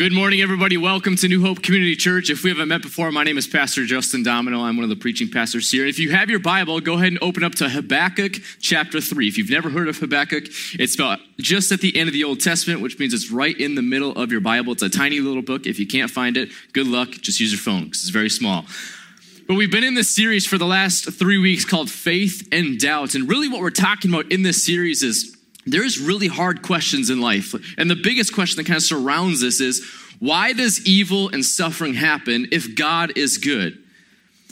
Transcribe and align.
Good 0.00 0.14
morning, 0.14 0.40
everybody. 0.40 0.78
Welcome 0.78 1.16
to 1.16 1.28
New 1.28 1.42
Hope 1.42 1.62
Community 1.62 1.94
Church. 1.94 2.30
If 2.30 2.42
we 2.42 2.48
haven't 2.48 2.68
met 2.68 2.80
before, 2.80 3.12
my 3.12 3.22
name 3.22 3.36
is 3.36 3.46
Pastor 3.46 3.84
Justin 3.84 4.22
Domino. 4.22 4.62
I'm 4.62 4.78
one 4.78 4.84
of 4.84 4.88
the 4.88 4.96
preaching 4.96 5.28
pastors 5.28 5.70
here. 5.70 5.84
If 5.86 5.98
you 5.98 6.10
have 6.10 6.30
your 6.30 6.38
Bible, 6.38 6.80
go 6.80 6.94
ahead 6.94 7.08
and 7.08 7.18
open 7.20 7.44
up 7.44 7.54
to 7.56 7.68
Habakkuk 7.68 8.36
chapter 8.60 9.02
3. 9.02 9.28
If 9.28 9.36
you've 9.36 9.50
never 9.50 9.68
heard 9.68 9.88
of 9.88 9.98
Habakkuk, 9.98 10.44
it's 10.78 10.94
about 10.94 11.18
just 11.36 11.70
at 11.70 11.82
the 11.82 11.94
end 11.94 12.08
of 12.08 12.14
the 12.14 12.24
Old 12.24 12.40
Testament, 12.40 12.80
which 12.80 12.98
means 12.98 13.12
it's 13.12 13.30
right 13.30 13.54
in 13.60 13.74
the 13.74 13.82
middle 13.82 14.12
of 14.12 14.32
your 14.32 14.40
Bible. 14.40 14.72
It's 14.72 14.80
a 14.80 14.88
tiny 14.88 15.20
little 15.20 15.42
book. 15.42 15.66
If 15.66 15.78
you 15.78 15.86
can't 15.86 16.10
find 16.10 16.38
it, 16.38 16.48
good 16.72 16.86
luck. 16.86 17.10
Just 17.10 17.38
use 17.38 17.52
your 17.52 17.60
phone 17.60 17.84
because 17.84 18.00
it's 18.00 18.08
very 18.08 18.30
small. 18.30 18.64
But 19.46 19.56
we've 19.56 19.70
been 19.70 19.84
in 19.84 19.92
this 19.92 20.08
series 20.08 20.46
for 20.46 20.56
the 20.56 20.64
last 20.64 21.12
three 21.12 21.36
weeks 21.36 21.66
called 21.66 21.90
Faith 21.90 22.48
and 22.52 22.80
Doubt. 22.80 23.14
And 23.14 23.28
really, 23.28 23.48
what 23.48 23.60
we're 23.60 23.68
talking 23.68 24.10
about 24.10 24.32
in 24.32 24.44
this 24.44 24.64
series 24.64 25.02
is 25.02 25.36
there's 25.72 25.98
really 25.98 26.28
hard 26.28 26.62
questions 26.62 27.10
in 27.10 27.20
life. 27.20 27.54
And 27.78 27.90
the 27.90 27.96
biggest 27.96 28.34
question 28.34 28.56
that 28.56 28.66
kind 28.66 28.76
of 28.76 28.82
surrounds 28.82 29.40
this 29.40 29.60
is 29.60 29.84
why 30.18 30.52
does 30.52 30.86
evil 30.86 31.28
and 31.30 31.44
suffering 31.44 31.94
happen 31.94 32.48
if 32.52 32.74
God 32.74 33.16
is 33.16 33.38
good? 33.38 33.78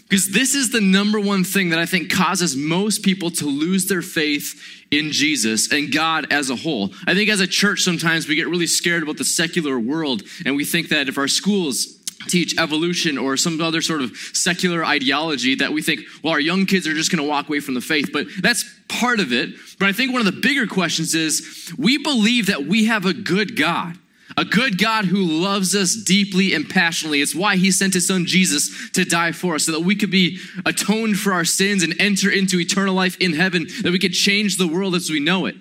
Because 0.09 0.31
this 0.31 0.55
is 0.55 0.71
the 0.71 0.81
number 0.81 1.21
one 1.21 1.45
thing 1.45 1.69
that 1.69 1.79
I 1.79 1.85
think 1.85 2.11
causes 2.11 2.57
most 2.57 3.03
people 3.03 3.31
to 3.33 3.45
lose 3.45 3.89
their 3.89 4.01
faith 4.01 4.59
in 4.91 5.13
Jesus 5.13 5.71
and 5.71 5.93
God 5.93 6.33
as 6.33 6.49
a 6.49 6.57
whole. 6.57 6.95
I 7.07 7.15
think 7.15 7.29
as 7.29 7.41
a 7.41 7.47
church, 7.47 7.83
sometimes 7.83 8.27
we 8.27 8.35
get 8.35 8.49
really 8.49 8.67
scared 8.67 9.03
about 9.03 9.19
the 9.19 9.25
secular 9.25 9.79
world, 9.79 10.23
and 10.47 10.57
we 10.57 10.65
think 10.65 10.89
that 10.89 11.11
if 11.11 11.19
our 11.19 11.29
schools 11.29 11.98
teach 12.27 12.59
evolution 12.59 13.17
or 13.17 13.37
some 13.37 13.61
other 13.61 13.81
sort 13.81 14.03
of 14.03 14.17
secular 14.33 14.85
ideology 14.85 15.55
that 15.57 15.73
we 15.73 15.83
think, 15.83 16.01
well, 16.23 16.33
our 16.33 16.41
young 16.41 16.67
kids 16.67 16.87
are 16.87 16.95
just 16.95 17.11
going 17.11 17.23
to 17.23 17.29
walk 17.29 17.49
away 17.49 17.61
from 17.61 17.75
the 17.75 17.81
faith. 17.81 18.11
But 18.13 18.27
that's 18.41 18.65
part 18.89 19.21
of 19.21 19.33
it. 19.33 19.51
But 19.79 19.89
I 19.89 19.93
think 19.93 20.13
one 20.13 20.27
of 20.27 20.27
the 20.27 20.41
bigger 20.41 20.67
questions 20.67 21.15
is 21.15 21.73
we 21.79 21.99
believe 21.99 22.47
that 22.47 22.65
we 22.65 22.87
have 22.87 23.05
a 23.05 23.13
good 23.13 23.57
God. 23.57 23.97
A 24.37 24.45
good 24.45 24.79
God 24.79 25.07
who 25.07 25.25
loves 25.25 25.75
us 25.75 25.95
deeply 25.97 26.53
and 26.53 26.69
passionately. 26.69 27.23
It's 27.23 27.35
why 27.35 27.57
he 27.57 27.71
sent 27.71 27.95
his 27.95 28.07
son 28.07 28.27
Jesus 28.27 28.91
to 28.91 29.05
die 29.05 29.33
for 29.33 29.55
us 29.55 29.65
so 29.65 29.73
that 29.73 29.81
we 29.81 29.97
could 29.97 30.11
be 30.11 30.39
atoned 30.67 31.19
for 31.19 31.33
our 31.33 31.47
sins 31.47 31.83
and 31.83 31.95
enter 31.99 32.31
into 32.31 32.61
eternal 32.61 32.95
life 32.95 33.17
in 33.21 33.33
heaven, 33.33 33.67
that 33.83 33.91
we 33.91 33.99
could 33.99 34.13
change 34.13 34.57
the 34.57 34.69
world 34.69 34.95
as 34.95 35.11
we 35.11 35.19
know 35.19 35.47
it. 35.47 35.57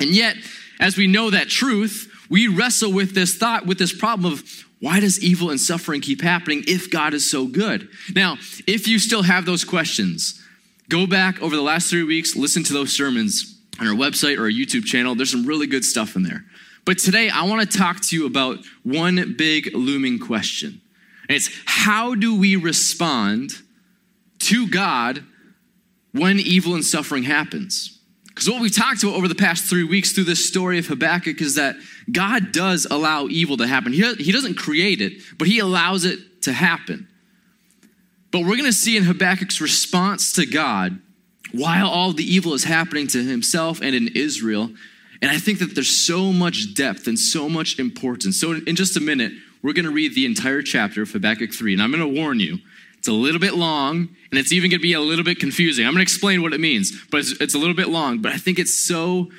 And 0.00 0.10
yet, 0.10 0.36
as 0.78 0.96
we 0.96 1.06
know 1.06 1.30
that 1.30 1.48
truth, 1.48 2.12
we 2.28 2.46
wrestle 2.46 2.92
with 2.92 3.14
this 3.14 3.34
thought, 3.34 3.66
with 3.66 3.78
this 3.78 3.92
problem 3.92 4.34
of 4.34 4.64
why 4.80 4.98
does 5.00 5.22
evil 5.22 5.50
and 5.50 5.60
suffering 5.60 6.00
keep 6.00 6.22
happening 6.22 6.64
if 6.66 6.90
God 6.90 7.12
is 7.14 7.30
so 7.30 7.46
good? 7.46 7.88
Now, 8.14 8.38
if 8.66 8.88
you 8.88 8.98
still 8.98 9.22
have 9.22 9.44
those 9.44 9.62
questions, 9.62 10.42
go 10.88 11.06
back 11.06 11.40
over 11.42 11.54
the 11.54 11.62
last 11.62 11.90
three 11.90 12.02
weeks, 12.02 12.34
listen 12.34 12.64
to 12.64 12.72
those 12.72 12.92
sermons 12.92 13.58
on 13.78 13.86
our 13.86 13.94
website 13.94 14.38
or 14.38 14.44
our 14.44 14.50
YouTube 14.50 14.84
channel. 14.84 15.14
There's 15.14 15.30
some 15.30 15.46
really 15.46 15.66
good 15.66 15.84
stuff 15.84 16.16
in 16.16 16.22
there. 16.22 16.44
But 16.86 16.98
today, 16.98 17.28
I 17.28 17.44
want 17.44 17.70
to 17.70 17.78
talk 17.78 18.00
to 18.00 18.16
you 18.16 18.26
about 18.26 18.58
one 18.82 19.34
big 19.36 19.74
looming 19.74 20.18
question. 20.18 20.80
And 21.28 21.36
it's 21.36 21.50
how 21.66 22.14
do 22.14 22.34
we 22.34 22.56
respond 22.56 23.52
to 24.40 24.66
God 24.66 25.24
when 26.12 26.40
evil 26.40 26.74
and 26.74 26.84
suffering 26.84 27.24
happens? 27.24 27.99
Because 28.40 28.54
what 28.54 28.62
we've 28.62 28.74
talked 28.74 29.02
about 29.02 29.16
over 29.16 29.28
the 29.28 29.34
past 29.34 29.64
three 29.64 29.84
weeks 29.84 30.12
through 30.12 30.24
this 30.24 30.48
story 30.48 30.78
of 30.78 30.86
Habakkuk 30.86 31.42
is 31.42 31.56
that 31.56 31.76
God 32.10 32.52
does 32.52 32.86
allow 32.90 33.26
evil 33.26 33.58
to 33.58 33.66
happen. 33.66 33.92
He, 33.92 34.14
he 34.14 34.32
doesn't 34.32 34.54
create 34.54 35.02
it, 35.02 35.20
but 35.36 35.46
He 35.46 35.58
allows 35.58 36.06
it 36.06 36.40
to 36.44 36.52
happen. 36.54 37.06
But 38.30 38.40
we're 38.40 38.56
going 38.56 38.64
to 38.64 38.72
see 38.72 38.96
in 38.96 39.04
Habakkuk's 39.04 39.60
response 39.60 40.32
to 40.32 40.46
God, 40.46 40.98
while 41.52 41.86
all 41.86 42.14
the 42.14 42.24
evil 42.24 42.54
is 42.54 42.64
happening 42.64 43.08
to 43.08 43.22
himself 43.22 43.82
and 43.82 43.94
in 43.94 44.08
Israel, 44.14 44.70
and 45.20 45.30
I 45.30 45.36
think 45.36 45.58
that 45.58 45.74
there's 45.74 45.94
so 45.94 46.32
much 46.32 46.72
depth 46.72 47.08
and 47.08 47.18
so 47.18 47.46
much 47.46 47.78
importance. 47.78 48.40
So, 48.40 48.52
in 48.52 48.74
just 48.74 48.96
a 48.96 49.00
minute, 49.00 49.32
we're 49.62 49.74
going 49.74 49.84
to 49.84 49.90
read 49.90 50.14
the 50.14 50.24
entire 50.24 50.62
chapter 50.62 51.02
of 51.02 51.10
Habakkuk 51.10 51.52
3. 51.52 51.74
And 51.74 51.82
I'm 51.82 51.92
going 51.92 52.14
to 52.14 52.20
warn 52.20 52.40
you, 52.40 52.56
it's 53.00 53.08
a 53.08 53.12
little 53.12 53.40
bit 53.40 53.54
long, 53.54 54.10
and 54.30 54.38
it's 54.38 54.52
even 54.52 54.70
going 54.70 54.78
to 54.78 54.82
be 54.82 54.92
a 54.92 55.00
little 55.00 55.24
bit 55.24 55.40
confusing. 55.40 55.86
I'm 55.86 55.92
going 55.92 56.00
to 56.00 56.02
explain 56.02 56.42
what 56.42 56.52
it 56.52 56.60
means, 56.60 56.92
but 57.10 57.20
it's, 57.20 57.32
it's 57.40 57.54
a 57.54 57.58
little 57.58 57.74
bit 57.74 57.88
long. 57.88 58.20
But 58.20 58.32
I 58.32 58.36
think 58.36 58.58
it's 58.58 58.78
so 58.78 59.30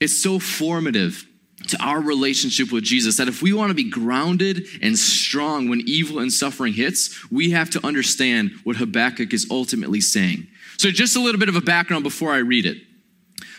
it's 0.00 0.20
so 0.20 0.38
formative 0.38 1.26
to 1.68 1.80
our 1.82 2.00
relationship 2.00 2.72
with 2.72 2.84
Jesus 2.84 3.18
that 3.18 3.28
if 3.28 3.42
we 3.42 3.52
want 3.52 3.68
to 3.68 3.74
be 3.74 3.88
grounded 3.88 4.66
and 4.80 4.98
strong 4.98 5.68
when 5.68 5.82
evil 5.84 6.20
and 6.20 6.32
suffering 6.32 6.72
hits, 6.72 7.30
we 7.30 7.50
have 7.50 7.68
to 7.70 7.86
understand 7.86 8.52
what 8.64 8.76
Habakkuk 8.76 9.34
is 9.34 9.46
ultimately 9.50 10.00
saying. 10.00 10.48
So, 10.78 10.90
just 10.90 11.14
a 11.14 11.20
little 11.20 11.38
bit 11.38 11.50
of 11.50 11.54
a 11.54 11.60
background 11.60 12.04
before 12.04 12.32
I 12.32 12.38
read 12.38 12.64
it. 12.64 12.78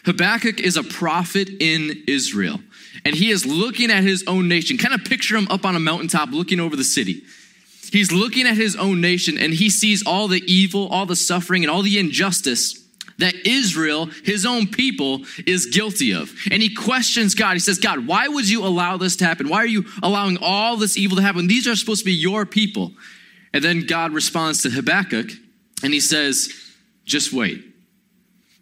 Habakkuk 0.04 0.60
is 0.60 0.78
a 0.78 0.84
prophet 0.84 1.48
in 1.48 2.04
Israel, 2.08 2.60
and 3.06 3.16
he 3.16 3.30
is 3.30 3.46
looking 3.46 3.92
at 3.92 4.04
his 4.04 4.24
own 4.26 4.48
nation. 4.48 4.80
Kind 4.80 4.96
of 4.96 5.06
picture 5.06 5.38
him 5.38 5.48
up 5.50 5.64
on 5.64 5.76
a 5.76 5.80
mountaintop 5.80 6.32
looking 6.32 6.60
over 6.60 6.76
the 6.76 6.84
city. 6.84 7.22
He's 7.94 8.12
looking 8.12 8.48
at 8.48 8.58
his 8.58 8.76
own 8.76 9.02
nation 9.02 9.38
and 9.38 9.54
he 9.54 9.70
sees 9.70 10.04
all 10.04 10.28
the 10.28 10.42
evil, 10.52 10.88
all 10.88 11.06
the 11.06 11.16
suffering, 11.16 11.64
and 11.64 11.70
all 11.70 11.84
the 11.84 12.00
injustice 12.00 12.84
that 13.20 13.36
Israel, 13.46 14.08
his 14.24 14.48
own 14.48 14.66
people, 14.66 15.26
is 15.46 15.68
guilty 15.68 16.12
of. 16.12 16.34
And 16.50 16.60
he 16.60 16.74
questions 16.74 17.36
God. 17.36 17.54
He 17.54 17.60
says, 17.60 17.78
God, 17.78 18.08
why 18.08 18.28
would 18.28 18.50
you 18.50 18.66
allow 18.66 18.98
this 18.98 19.16
to 19.18 19.26
happen? 19.26 19.48
Why 19.48 19.58
are 19.58 19.68
you 19.68 19.86
allowing 20.02 20.40
all 20.42 20.76
this 20.76 20.98
evil 20.98 21.18
to 21.18 21.22
happen? 21.22 21.46
These 21.46 21.68
are 21.68 21.76
supposed 21.76 22.00
to 22.00 22.06
be 22.06 22.14
your 22.14 22.48
people. 22.48 22.94
And 23.54 23.64
then 23.64 23.86
God 23.86 24.12
responds 24.12 24.64
to 24.64 24.72
Habakkuk 24.72 25.30
and 25.84 25.94
he 25.94 26.00
says, 26.00 26.52
just 27.06 27.32
wait. 27.32 27.64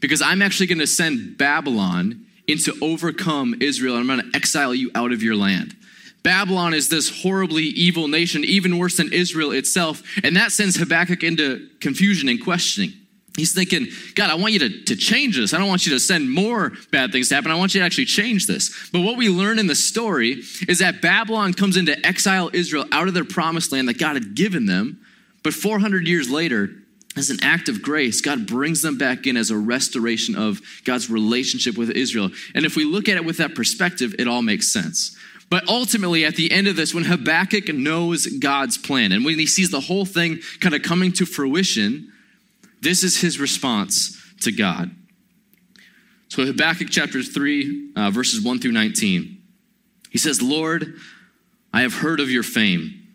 Because 0.02 0.22
I'm 0.22 0.42
actually 0.42 0.68
going 0.68 0.80
to 0.80 0.88
send 0.88 1.38
Babylon 1.38 2.26
in 2.48 2.58
to 2.58 2.78
overcome 2.82 3.56
Israel 3.62 3.96
and 3.96 4.12
I'm 4.12 4.18
going 4.18 4.30
to 4.30 4.36
exile 4.36 4.76
you 4.76 4.92
out 4.94 5.14
of 5.14 5.24
your 5.24 5.38
land. 5.38 5.74
Babylon 6.24 6.74
is 6.74 6.90
this 6.90 7.24
horribly 7.24 7.64
evil 7.64 8.08
nation, 8.08 8.44
even 8.44 8.78
worse 8.78 8.98
than 8.98 9.12
Israel 9.12 9.52
itself. 9.52 10.04
And 10.24 10.36
that 10.36 10.52
sends 10.52 10.76
Habakkuk 10.76 11.24
into 11.24 11.68
confusion 11.80 12.30
and 12.30 12.44
questioning. 12.44 12.94
He's 13.38 13.54
thinking, 13.54 13.88
God, 14.16 14.30
I 14.30 14.36
want 14.36 14.54
you 14.54 14.60
to, 14.60 14.84
to 14.84 14.96
change 14.96 15.38
this. 15.38 15.54
I 15.54 15.58
don't 15.58 15.70
want 15.70 15.86
you 15.86 15.94
to 15.94 16.00
send 16.00 16.30
more 16.30 16.74
bad 16.92 17.14
things 17.14 17.30
to 17.30 17.36
happen. 17.36 17.50
I 17.50 17.56
want 17.56 17.74
you 17.74 17.80
to 17.80 17.86
actually 17.86 18.06
change 18.06 18.46
this. 18.46 18.90
But 18.92 19.02
what 19.02 19.18
we 19.18 19.30
learn 19.30 19.58
in 19.58 19.68
the 19.68 19.76
story 19.76 20.44
is 20.68 20.80
that 20.80 21.02
Babylon 21.02 21.54
comes 21.54 21.78
in 21.78 21.86
to 21.86 22.06
exile 22.06 22.50
Israel 22.52 22.86
out 22.92 23.08
of 23.08 23.14
their 23.14 23.24
promised 23.24 23.72
land 23.72 23.88
that 23.88 23.98
God 23.98 24.16
had 24.16 24.36
given 24.36 24.66
them. 24.66 25.00
But 25.44 25.54
400 25.54 26.08
years 26.08 26.30
later, 26.30 26.72
as 27.16 27.30
an 27.30 27.40
act 27.42 27.70
of 27.70 27.82
grace, 27.82 28.20
God 28.20 28.48
brings 28.48 28.82
them 28.82 28.98
back 28.98 29.26
in 29.26 29.38
as 29.38 29.50
a 29.50 29.58
restoration 29.58 30.36
of 30.36 30.60
God's 30.84 31.10
relationship 31.10 31.78
with 31.78 31.90
Israel. 31.92 32.32
And 32.54 32.66
if 32.66 32.76
we 32.76 32.84
look 32.84 33.08
at 33.08 33.16
it 33.16 33.26
with 33.26 33.38
that 33.38 33.56
perspective, 33.56 34.14
it 34.20 34.28
all 34.28 34.42
makes 34.42 34.72
sense. 34.72 35.18
But 35.52 35.68
ultimately, 35.68 36.24
at 36.24 36.38
the 36.38 36.50
end 36.50 36.70
of 36.70 36.78
this, 36.78 36.94
when 36.94 37.04
Habakkuk 37.04 37.68
knows 37.76 38.26
God's 38.26 38.78
plan 38.78 39.12
and 39.12 39.26
when 39.26 39.38
he 39.38 39.46
sees 39.46 39.70
the 39.70 39.82
whole 39.82 40.06
thing 40.06 40.40
kind 40.62 40.74
of 40.74 40.82
coming 40.82 41.12
to 41.12 41.26
fruition, 41.26 42.10
this 42.80 43.04
is 43.04 43.20
his 43.20 43.38
response 43.38 44.18
to 44.40 44.54
God. 44.54 44.92
So, 46.30 46.46
Habakkuk 46.46 46.88
chapter 46.90 47.22
3, 47.22 47.92
uh, 47.98 48.12
verses 48.12 48.42
1 48.42 48.60
through 48.60 48.72
19. 48.72 49.42
He 50.10 50.18
says, 50.18 50.42
Lord, 50.42 50.96
I 51.74 51.82
have 51.82 51.96
heard 51.96 52.22
of 52.22 52.30
your 52.30 52.44
fame. 52.44 53.06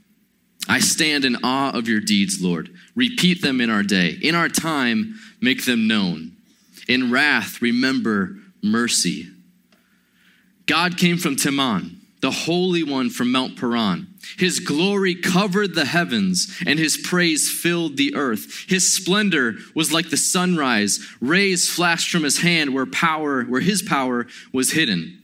I 0.68 0.80
stand 0.80 1.24
in 1.24 1.36
awe 1.42 1.70
of 1.70 1.88
your 1.88 2.00
deeds, 2.00 2.42
Lord. 2.42 2.68
Repeat 2.94 3.40
them 3.40 3.62
in 3.62 3.70
our 3.70 3.82
day. 3.82 4.18
In 4.20 4.34
our 4.34 4.50
time, 4.50 5.18
make 5.40 5.64
them 5.64 5.88
known. 5.88 6.32
In 6.86 7.10
wrath, 7.10 7.62
remember 7.62 8.36
mercy. 8.62 9.30
God 10.66 10.98
came 10.98 11.16
from 11.16 11.36
Teman 11.36 11.96
the 12.20 12.30
Holy 12.30 12.82
One 12.82 13.10
from 13.10 13.30
Mount 13.30 13.58
Paran. 13.58 14.08
His 14.38 14.60
glory 14.60 15.14
covered 15.14 15.74
the 15.74 15.84
heavens, 15.84 16.60
and 16.66 16.78
his 16.78 16.96
praise 16.96 17.50
filled 17.50 17.96
the 17.96 18.14
earth. 18.14 18.64
His 18.68 18.92
splendor 18.92 19.54
was 19.74 19.92
like 19.92 20.10
the 20.10 20.16
sunrise. 20.16 20.98
Rays 21.20 21.70
flashed 21.70 22.10
from 22.10 22.24
his 22.24 22.38
hand 22.38 22.74
where 22.74 22.86
power, 22.86 23.44
where 23.44 23.60
his 23.60 23.82
power 23.82 24.26
was 24.52 24.72
hidden. 24.72 25.22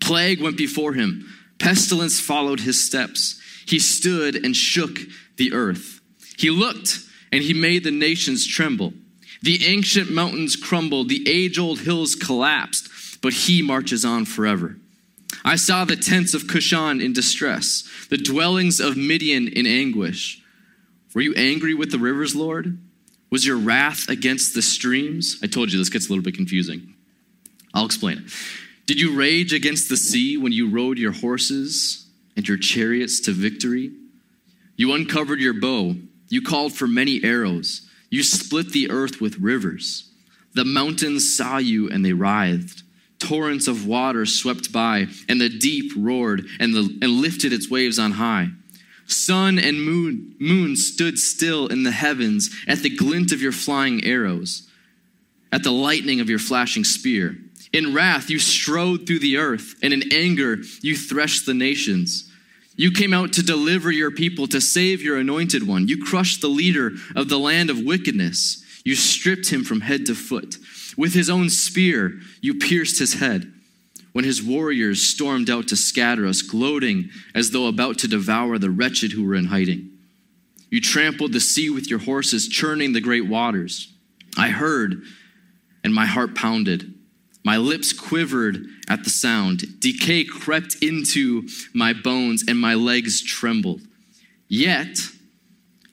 Plague 0.00 0.40
went 0.40 0.56
before 0.56 0.94
him. 0.94 1.32
Pestilence 1.58 2.20
followed 2.20 2.60
his 2.60 2.84
steps. 2.84 3.40
He 3.66 3.78
stood 3.78 4.34
and 4.44 4.56
shook 4.56 4.98
the 5.36 5.52
earth. 5.52 6.00
He 6.36 6.50
looked, 6.50 6.98
and 7.32 7.42
he 7.42 7.54
made 7.54 7.84
the 7.84 7.90
nations 7.90 8.46
tremble. 8.46 8.92
The 9.42 9.64
ancient 9.66 10.10
mountains 10.10 10.56
crumbled, 10.56 11.08
the 11.08 11.28
age 11.28 11.58
old 11.58 11.80
hills 11.80 12.14
collapsed, 12.14 13.20
but 13.22 13.32
he 13.32 13.62
marches 13.62 14.04
on 14.04 14.24
forever. 14.24 14.76
I 15.44 15.56
saw 15.56 15.84
the 15.84 15.96
tents 15.96 16.32
of 16.32 16.46
Cushan 16.46 17.02
in 17.02 17.12
distress, 17.12 17.86
the 18.08 18.16
dwellings 18.16 18.80
of 18.80 18.96
Midian 18.96 19.46
in 19.48 19.66
anguish. 19.66 20.42
Were 21.14 21.20
you 21.20 21.34
angry 21.34 21.74
with 21.74 21.90
the 21.90 21.98
rivers, 21.98 22.34
Lord? 22.34 22.78
Was 23.30 23.44
your 23.44 23.58
wrath 23.58 24.08
against 24.08 24.54
the 24.54 24.62
streams? 24.62 25.38
I 25.42 25.46
told 25.46 25.70
you 25.70 25.78
this 25.78 25.90
gets 25.90 26.06
a 26.06 26.08
little 26.08 26.24
bit 26.24 26.34
confusing. 26.34 26.94
I'll 27.74 27.84
explain 27.84 28.18
it. 28.18 28.24
Did 28.86 29.00
you 29.00 29.14
rage 29.14 29.52
against 29.52 29.88
the 29.88 29.96
sea 29.96 30.36
when 30.36 30.52
you 30.52 30.70
rode 30.70 30.98
your 30.98 31.12
horses 31.12 32.06
and 32.36 32.46
your 32.46 32.58
chariots 32.58 33.20
to 33.20 33.32
victory? 33.32 33.92
You 34.76 34.92
uncovered 34.94 35.40
your 35.40 35.54
bow. 35.54 35.96
You 36.28 36.42
called 36.42 36.72
for 36.72 36.86
many 36.86 37.22
arrows. 37.22 37.88
You 38.08 38.22
split 38.22 38.70
the 38.70 38.90
earth 38.90 39.20
with 39.20 39.38
rivers. 39.38 40.10
The 40.54 40.64
mountains 40.64 41.36
saw 41.36 41.58
you 41.58 41.90
and 41.90 42.04
they 42.04 42.12
writhed 42.12 42.83
torrents 43.26 43.68
of 43.68 43.86
water 43.86 44.26
swept 44.26 44.72
by, 44.72 45.06
and 45.28 45.40
the 45.40 45.48
deep 45.48 45.92
roared 45.96 46.46
and, 46.60 46.74
the, 46.74 46.98
and 47.02 47.20
lifted 47.20 47.52
its 47.52 47.70
waves 47.70 47.98
on 47.98 48.12
high. 48.12 48.48
Sun 49.06 49.58
and 49.58 49.82
moon, 49.82 50.34
moon 50.38 50.76
stood 50.76 51.18
still 51.18 51.66
in 51.66 51.82
the 51.82 51.90
heavens 51.90 52.50
at 52.66 52.78
the 52.78 52.94
glint 52.94 53.32
of 53.32 53.42
your 53.42 53.52
flying 53.52 54.04
arrows, 54.04 54.68
at 55.52 55.62
the 55.62 55.70
lightning 55.70 56.20
of 56.20 56.30
your 56.30 56.38
flashing 56.38 56.84
spear. 56.84 57.36
In 57.72 57.92
wrath, 57.92 58.30
you 58.30 58.38
strode 58.38 59.06
through 59.06 59.18
the 59.18 59.36
earth, 59.36 59.74
and 59.82 59.92
in 59.92 60.12
anger, 60.12 60.58
you 60.80 60.96
threshed 60.96 61.44
the 61.44 61.54
nations. 61.54 62.30
You 62.76 62.90
came 62.92 63.12
out 63.12 63.32
to 63.34 63.42
deliver 63.42 63.90
your 63.90 64.10
people, 64.10 64.46
to 64.48 64.60
save 64.60 65.02
your 65.02 65.18
anointed 65.18 65.66
one. 65.66 65.88
You 65.88 66.02
crushed 66.02 66.40
the 66.40 66.48
leader 66.48 66.92
of 67.14 67.28
the 67.28 67.38
land 67.38 67.70
of 67.70 67.80
wickedness. 67.80 68.64
You 68.84 68.94
stripped 68.94 69.50
him 69.50 69.64
from 69.64 69.80
head 69.80 70.06
to 70.06 70.14
foot. 70.14 70.56
With 70.96 71.14
his 71.14 71.30
own 71.30 71.50
spear, 71.50 72.20
you 72.40 72.54
pierced 72.54 72.98
his 72.98 73.14
head. 73.14 73.52
When 74.12 74.24
his 74.24 74.42
warriors 74.42 75.02
stormed 75.02 75.50
out 75.50 75.68
to 75.68 75.76
scatter 75.76 76.26
us, 76.26 76.42
gloating 76.42 77.10
as 77.34 77.50
though 77.50 77.66
about 77.66 77.98
to 77.98 78.08
devour 78.08 78.58
the 78.58 78.70
wretched 78.70 79.12
who 79.12 79.24
were 79.24 79.34
in 79.34 79.46
hiding. 79.46 79.90
You 80.70 80.80
trampled 80.80 81.32
the 81.32 81.40
sea 81.40 81.68
with 81.68 81.90
your 81.90 81.98
horses, 81.98 82.48
churning 82.48 82.92
the 82.92 83.00
great 83.00 83.26
waters. 83.26 83.92
I 84.36 84.50
heard, 84.50 85.02
and 85.82 85.92
my 85.92 86.06
heart 86.06 86.34
pounded. 86.34 86.94
My 87.44 87.56
lips 87.56 87.92
quivered 87.92 88.64
at 88.88 89.04
the 89.04 89.10
sound. 89.10 89.80
Decay 89.80 90.24
crept 90.24 90.76
into 90.80 91.48
my 91.74 91.92
bones, 91.92 92.44
and 92.46 92.58
my 92.58 92.74
legs 92.74 93.22
trembled. 93.22 93.82
Yet, 94.48 94.98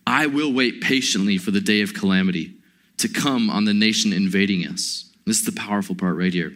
I 0.06 0.28
will 0.28 0.54
wait 0.54 0.82
patiently 0.82 1.38
for 1.38 1.52
the 1.52 1.62
day 1.62 1.82
of 1.82 1.94
calamity 1.94 2.56
to 3.01 3.09
come 3.09 3.50
on 3.50 3.65
the 3.65 3.74
nation 3.74 4.13
invading 4.13 4.65
us. 4.65 5.09
This 5.25 5.39
is 5.39 5.45
the 5.45 5.51
powerful 5.51 5.95
part 5.95 6.18
right 6.18 6.33
here. 6.33 6.53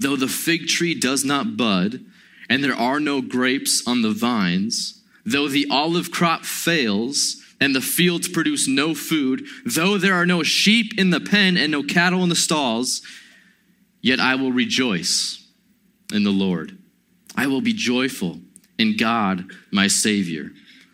Though 0.00 0.16
the 0.16 0.28
fig 0.28 0.68
tree 0.68 0.94
does 0.94 1.24
not 1.24 1.56
bud, 1.56 2.04
and 2.48 2.64
there 2.64 2.76
are 2.76 3.00
no 3.00 3.20
grapes 3.20 3.86
on 3.86 4.02
the 4.02 4.10
vines, 4.10 5.02
though 5.24 5.48
the 5.48 5.66
olive 5.70 6.10
crop 6.10 6.44
fails, 6.44 7.42
and 7.60 7.74
the 7.74 7.80
fields 7.80 8.28
produce 8.28 8.68
no 8.68 8.94
food, 8.94 9.44
though 9.66 9.98
there 9.98 10.14
are 10.14 10.26
no 10.26 10.42
sheep 10.42 10.98
in 10.98 11.10
the 11.10 11.20
pen 11.20 11.56
and 11.56 11.72
no 11.72 11.82
cattle 11.82 12.22
in 12.22 12.28
the 12.28 12.36
stalls, 12.36 13.02
Yet 14.00 14.20
I 14.20 14.36
will 14.36 14.52
rejoice 14.52 15.44
in 16.12 16.24
the 16.24 16.30
Lord. 16.30 16.78
I 17.36 17.46
will 17.46 17.60
be 17.60 17.72
joyful 17.72 18.38
in 18.78 18.96
God, 18.96 19.50
my 19.70 19.86
Savior. 19.86 20.50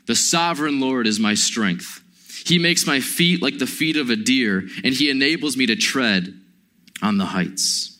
The 0.06 0.14
sovereign 0.14 0.80
Lord 0.80 1.06
is 1.06 1.20
my 1.20 1.34
strength. 1.34 2.02
He 2.44 2.58
makes 2.58 2.86
my 2.86 3.00
feet 3.00 3.42
like 3.42 3.58
the 3.58 3.66
feet 3.66 3.96
of 3.96 4.10
a 4.10 4.16
deer, 4.16 4.64
and 4.84 4.94
He 4.94 5.10
enables 5.10 5.56
me 5.56 5.66
to 5.66 5.76
tread 5.76 6.34
on 7.02 7.18
the 7.18 7.26
heights. 7.26 7.98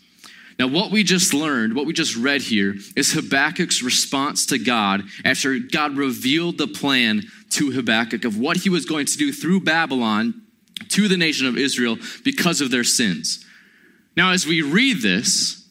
Now, 0.58 0.68
what 0.68 0.92
we 0.92 1.02
just 1.02 1.34
learned, 1.34 1.74
what 1.74 1.86
we 1.86 1.92
just 1.92 2.16
read 2.16 2.42
here, 2.42 2.76
is 2.94 3.12
Habakkuk's 3.12 3.82
response 3.82 4.46
to 4.46 4.58
God 4.58 5.02
after 5.24 5.58
God 5.58 5.96
revealed 5.96 6.58
the 6.58 6.68
plan 6.68 7.22
to 7.50 7.72
Habakkuk 7.72 8.24
of 8.24 8.38
what 8.38 8.58
he 8.58 8.70
was 8.70 8.84
going 8.84 9.06
to 9.06 9.18
do 9.18 9.32
through 9.32 9.60
Babylon 9.60 10.42
to 10.90 11.08
the 11.08 11.16
nation 11.16 11.46
of 11.46 11.56
Israel 11.56 11.96
because 12.24 12.60
of 12.60 12.70
their 12.70 12.84
sins. 12.84 13.44
Now, 14.16 14.30
as 14.30 14.46
we 14.46 14.62
read 14.62 15.02
this, 15.02 15.66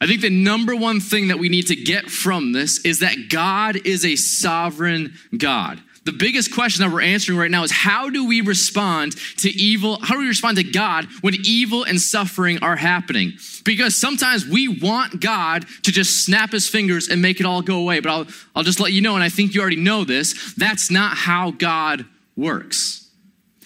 I 0.00 0.06
think 0.06 0.20
the 0.20 0.30
number 0.30 0.76
one 0.76 1.00
thing 1.00 1.28
that 1.28 1.38
we 1.38 1.48
need 1.48 1.66
to 1.66 1.76
get 1.76 2.08
from 2.08 2.52
this 2.52 2.84
is 2.84 3.00
that 3.00 3.30
God 3.30 3.84
is 3.84 4.04
a 4.04 4.16
sovereign 4.16 5.14
God. 5.36 5.80
The 6.04 6.12
biggest 6.12 6.54
question 6.54 6.82
that 6.82 6.92
we're 6.92 7.02
answering 7.02 7.38
right 7.38 7.50
now 7.50 7.62
is 7.62 7.70
how 7.70 8.08
do 8.08 8.26
we 8.26 8.40
respond 8.40 9.16
to 9.38 9.50
evil? 9.50 9.98
How 10.00 10.14
do 10.14 10.20
we 10.20 10.28
respond 10.28 10.56
to 10.56 10.64
God 10.64 11.06
when 11.20 11.34
evil 11.44 11.84
and 11.84 12.00
suffering 12.00 12.58
are 12.62 12.76
happening? 12.76 13.34
Because 13.64 13.94
sometimes 13.96 14.46
we 14.46 14.66
want 14.66 15.20
God 15.20 15.66
to 15.82 15.92
just 15.92 16.24
snap 16.24 16.52
his 16.52 16.68
fingers 16.68 17.08
and 17.08 17.20
make 17.20 17.38
it 17.38 17.46
all 17.46 17.60
go 17.60 17.78
away. 17.78 18.00
But 18.00 18.10
I'll, 18.10 18.26
I'll 18.56 18.62
just 18.62 18.80
let 18.80 18.92
you 18.92 19.02
know, 19.02 19.14
and 19.14 19.22
I 19.22 19.28
think 19.28 19.54
you 19.54 19.60
already 19.60 19.76
know 19.76 20.04
this, 20.04 20.54
that's 20.54 20.90
not 20.90 21.16
how 21.16 21.50
God 21.50 22.06
works. 22.34 23.10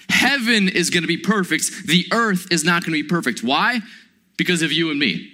Heaven 0.08 0.68
is 0.68 0.90
going 0.90 1.02
to 1.02 1.08
be 1.08 1.16
perfect, 1.16 1.86
the 1.86 2.06
earth 2.12 2.48
is 2.50 2.64
not 2.64 2.84
going 2.84 2.98
to 2.98 3.02
be 3.02 3.08
perfect. 3.08 3.42
Why? 3.44 3.80
because 4.36 4.62
of 4.62 4.72
you 4.72 4.90
and 4.90 4.98
me. 4.98 5.32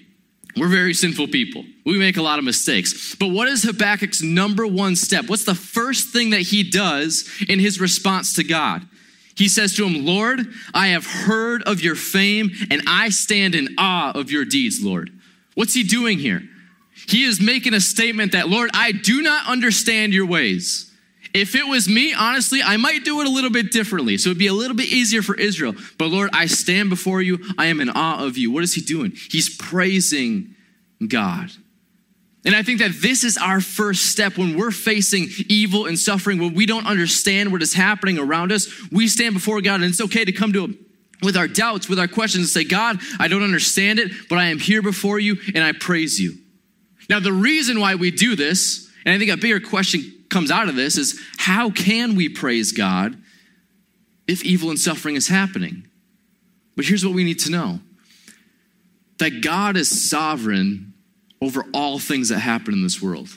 We're 0.56 0.68
very 0.68 0.94
sinful 0.94 1.28
people. 1.28 1.64
We 1.84 1.98
make 1.98 2.16
a 2.16 2.22
lot 2.22 2.38
of 2.38 2.44
mistakes. 2.44 3.14
But 3.14 3.28
what 3.28 3.48
is 3.48 3.62
Habakkuk's 3.62 4.22
number 4.22 4.66
one 4.66 4.96
step? 4.96 5.28
What's 5.28 5.44
the 5.44 5.54
first 5.54 6.08
thing 6.08 6.30
that 6.30 6.42
he 6.42 6.62
does 6.62 7.28
in 7.48 7.58
his 7.58 7.80
response 7.80 8.34
to 8.34 8.44
God? 8.44 8.86
He 9.36 9.48
says 9.48 9.74
to 9.76 9.86
him, 9.86 10.04
Lord, 10.04 10.40
I 10.74 10.88
have 10.88 11.06
heard 11.06 11.62
of 11.62 11.80
your 11.80 11.94
fame 11.94 12.50
and 12.70 12.82
I 12.86 13.08
stand 13.08 13.54
in 13.54 13.74
awe 13.78 14.12
of 14.14 14.30
your 14.30 14.44
deeds, 14.44 14.82
Lord. 14.82 15.10
What's 15.54 15.74
he 15.74 15.82
doing 15.82 16.18
here? 16.18 16.42
He 17.08 17.24
is 17.24 17.40
making 17.40 17.74
a 17.74 17.80
statement 17.80 18.32
that, 18.32 18.48
Lord, 18.48 18.70
I 18.74 18.92
do 18.92 19.22
not 19.22 19.48
understand 19.48 20.12
your 20.12 20.26
ways. 20.26 20.89
If 21.32 21.54
it 21.54 21.66
was 21.66 21.88
me, 21.88 22.12
honestly, 22.12 22.60
I 22.62 22.76
might 22.76 23.04
do 23.04 23.20
it 23.20 23.26
a 23.26 23.30
little 23.30 23.50
bit 23.50 23.70
differently. 23.70 24.18
So 24.18 24.30
it'd 24.30 24.38
be 24.38 24.48
a 24.48 24.52
little 24.52 24.76
bit 24.76 24.86
easier 24.86 25.22
for 25.22 25.34
Israel. 25.34 25.74
But 25.98 26.08
Lord, 26.08 26.30
I 26.32 26.46
stand 26.46 26.90
before 26.90 27.22
you. 27.22 27.38
I 27.56 27.66
am 27.66 27.80
in 27.80 27.88
awe 27.90 28.24
of 28.24 28.36
you. 28.36 28.50
What 28.50 28.64
is 28.64 28.74
he 28.74 28.80
doing? 28.80 29.12
He's 29.30 29.54
praising 29.54 30.54
God. 31.06 31.50
And 32.44 32.56
I 32.56 32.62
think 32.62 32.80
that 32.80 32.92
this 33.00 33.22
is 33.22 33.36
our 33.36 33.60
first 33.60 34.06
step 34.06 34.38
when 34.38 34.56
we're 34.56 34.70
facing 34.70 35.28
evil 35.48 35.86
and 35.86 35.98
suffering, 35.98 36.38
when 36.38 36.54
we 36.54 36.64
don't 36.64 36.86
understand 36.86 37.52
what 37.52 37.62
is 37.62 37.74
happening 37.74 38.18
around 38.18 38.50
us. 38.50 38.68
We 38.90 39.08
stand 39.08 39.34
before 39.34 39.60
God, 39.60 39.76
and 39.76 39.84
it's 39.84 40.00
okay 40.00 40.24
to 40.24 40.32
come 40.32 40.52
to 40.54 40.64
Him 40.64 40.86
with 41.22 41.36
our 41.36 41.48
doubts, 41.48 41.88
with 41.88 41.98
our 41.98 42.08
questions, 42.08 42.44
and 42.44 42.48
say, 42.48 42.64
God, 42.64 42.98
I 43.18 43.28
don't 43.28 43.42
understand 43.42 43.98
it, 43.98 44.10
but 44.30 44.38
I 44.38 44.46
am 44.46 44.58
here 44.58 44.80
before 44.80 45.18
you 45.18 45.36
and 45.54 45.62
I 45.62 45.72
praise 45.72 46.18
you. 46.18 46.38
Now, 47.10 47.20
the 47.20 47.32
reason 47.32 47.78
why 47.78 47.96
we 47.96 48.10
do 48.10 48.36
this, 48.36 48.90
and 49.04 49.14
I 49.14 49.18
think 49.18 49.30
a 49.30 49.36
bigger 49.36 49.60
question 49.60 50.19
comes 50.30 50.50
out 50.50 50.68
of 50.68 50.76
this 50.76 50.96
is 50.96 51.20
how 51.36 51.70
can 51.70 52.14
we 52.14 52.28
praise 52.28 52.72
God 52.72 53.20
if 54.26 54.44
evil 54.44 54.70
and 54.70 54.78
suffering 54.78 55.16
is 55.16 55.28
happening? 55.28 55.86
But 56.76 56.84
here's 56.86 57.04
what 57.04 57.14
we 57.14 57.24
need 57.24 57.40
to 57.40 57.50
know 57.50 57.80
that 59.18 59.42
God 59.42 59.76
is 59.76 60.08
sovereign 60.08 60.94
over 61.42 61.64
all 61.74 61.98
things 61.98 62.30
that 62.30 62.38
happen 62.38 62.72
in 62.72 62.82
this 62.82 63.02
world. 63.02 63.28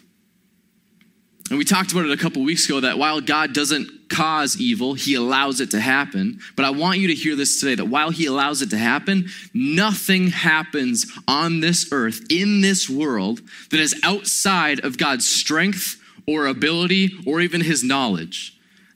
And 1.50 1.58
we 1.58 1.66
talked 1.66 1.92
about 1.92 2.06
it 2.06 2.12
a 2.12 2.18
couple 2.18 2.42
weeks 2.42 2.66
ago 2.66 2.80
that 2.80 2.98
while 2.98 3.20
God 3.20 3.54
doesn't 3.54 4.10
cause 4.10 4.60
evil, 4.60 4.94
he 4.94 5.16
allows 5.16 5.60
it 5.60 5.72
to 5.72 5.80
happen. 5.80 6.40
But 6.56 6.66
I 6.66 6.70
want 6.70 7.00
you 7.00 7.10
to 7.10 7.14
hear 7.14 7.36
this 7.36 7.60
today 7.60 7.76
that 7.76 7.86
while 7.86 8.12
he 8.12 8.26
allows 8.28 8.62
it 8.62 8.70
to 8.70 8.78
happen, 8.78 9.30
nothing 9.54 10.28
happens 10.28 11.06
on 11.28 11.60
this 11.60 11.92
earth, 11.92 12.22
in 12.30 12.62
this 12.62 12.90
world, 12.90 13.42
that 13.72 13.80
is 13.80 14.00
outside 14.04 14.80
of 14.86 14.98
God's 14.98 15.28
strength 15.28 16.00
or 16.28 16.48
ability 16.48 17.12
or 17.26 17.42
even 17.42 17.62
his 17.62 17.84
knowledge. 17.84 18.54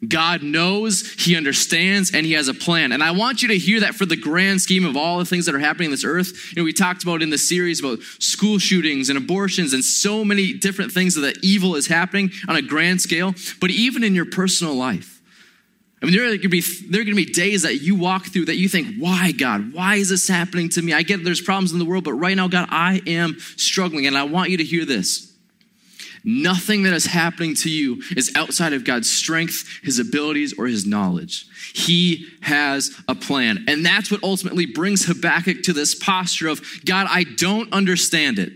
God 0.07 0.43
knows, 0.43 1.11
He 1.13 1.35
understands, 1.35 2.13
and 2.13 2.25
He 2.25 2.33
has 2.33 2.47
a 2.47 2.53
plan. 2.53 2.91
And 2.91 3.03
I 3.03 3.11
want 3.11 3.41
you 3.41 3.47
to 3.47 3.57
hear 3.57 3.79
that 3.79 3.95
for 3.95 4.05
the 4.05 4.15
grand 4.15 4.61
scheme 4.61 4.85
of 4.85 4.95
all 4.95 5.17
the 5.17 5.25
things 5.25 5.47
that 5.47 5.55
are 5.55 5.59
happening 5.59 5.85
in 5.85 5.91
this 5.91 6.03
earth. 6.03 6.51
You 6.51 6.61
know, 6.61 6.65
we 6.65 6.73
talked 6.73 7.01
about 7.01 7.23
in 7.23 7.31
the 7.31 7.37
series 7.37 7.79
about 7.79 7.99
school 8.19 8.59
shootings 8.59 9.09
and 9.09 9.17
abortions 9.17 9.73
and 9.73 9.83
so 9.83 10.23
many 10.23 10.53
different 10.53 10.91
things 10.91 11.15
that 11.15 11.43
evil 11.43 11.75
is 11.75 11.87
happening 11.87 12.31
on 12.47 12.55
a 12.55 12.61
grand 12.61 13.01
scale. 13.01 13.33
But 13.59 13.71
even 13.71 14.03
in 14.03 14.13
your 14.13 14.25
personal 14.25 14.75
life, 14.75 15.19
I 16.01 16.05
mean, 16.05 16.13
there 16.13 16.31
are 16.31 16.37
to 16.37 16.47
be 16.47 16.61
there 16.61 17.01
are 17.01 17.05
to 17.05 17.15
be 17.15 17.25
days 17.25 17.63
that 17.63 17.81
you 17.81 17.95
walk 17.95 18.27
through 18.27 18.45
that 18.45 18.57
you 18.57 18.69
think, 18.69 18.97
"Why, 18.99 19.31
God? 19.31 19.73
Why 19.73 19.95
is 19.95 20.09
this 20.09 20.27
happening 20.27 20.69
to 20.69 20.81
me?" 20.83 20.93
I 20.93 21.01
get 21.01 21.23
there's 21.23 21.41
problems 21.41 21.71
in 21.71 21.79
the 21.79 21.85
world, 21.85 22.03
but 22.03 22.13
right 22.13 22.37
now, 22.37 22.47
God, 22.47 22.67
I 22.69 23.01
am 23.07 23.37
struggling, 23.55 24.05
and 24.05 24.15
I 24.15 24.23
want 24.23 24.51
you 24.51 24.57
to 24.57 24.63
hear 24.63 24.85
this. 24.85 25.26
Nothing 26.29 26.83
that 26.83 26.91
is 26.91 27.05
happening 27.05 27.55
to 27.55 27.69
you 27.69 28.03
is 28.17 28.33
outside 28.35 28.73
of 28.73 28.83
God's 28.83 29.09
strength, 29.09 29.79
his 29.81 29.97
abilities, 29.97 30.53
or 30.59 30.67
his 30.67 30.85
knowledge. 30.85 31.47
He 31.73 32.27
has 32.41 32.91
a 33.07 33.15
plan. 33.15 33.63
And 33.69 33.85
that's 33.85 34.11
what 34.11 34.21
ultimately 34.23 34.65
brings 34.65 35.05
Habakkuk 35.05 35.63
to 35.63 35.71
this 35.71 35.95
posture 35.95 36.49
of 36.49 36.61
God, 36.83 37.07
I 37.09 37.23
don't 37.23 37.71
understand 37.71 38.39
it. 38.39 38.51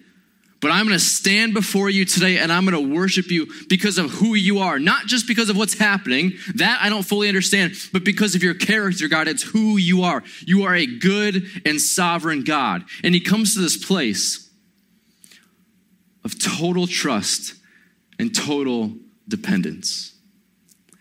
But 0.60 0.72
I'm 0.72 0.86
going 0.86 1.00
to 1.00 1.04
stand 1.04 1.54
before 1.54 1.90
you 1.90 2.04
today 2.04 2.40
and 2.40 2.51
I'm 2.51 2.66
going 2.66 2.90
to 2.90 2.94
worship 2.94 3.32
you 3.32 3.48
because 3.70 3.98
of 3.98 4.12
who 4.12 4.36
you 4.36 4.60
are. 4.60 4.78
Not 4.78 5.06
just 5.06 5.25
because 5.25 5.50
of 5.50 5.56
what's 5.56 5.80
happening, 5.80 6.34
that 6.56 6.80
I 6.82 6.90
don't 6.90 7.04
fully 7.04 7.30
understand, 7.30 7.75
but 7.94 8.04
because 8.04 8.36
of 8.36 8.44
your 8.44 8.54
character, 8.54 9.08
God. 9.08 9.30
It's 9.30 9.44
who 9.44 9.78
you 9.78 10.04
are. 10.04 10.24
You 10.46 10.63
are 10.63 10.75
a 10.75 10.86
good 10.86 11.46
and 11.66 11.80
sovereign 11.80 12.44
God. 12.44 12.84
And 13.01 13.16
he 13.16 13.22
comes 13.22 13.54
to 13.54 13.62
this 13.62 13.78
place 13.78 14.50
of 16.25 16.38
total 16.38 16.86
trust 16.86 17.56
and 18.22 18.36
total 18.36 18.94
dependence. 19.28 20.13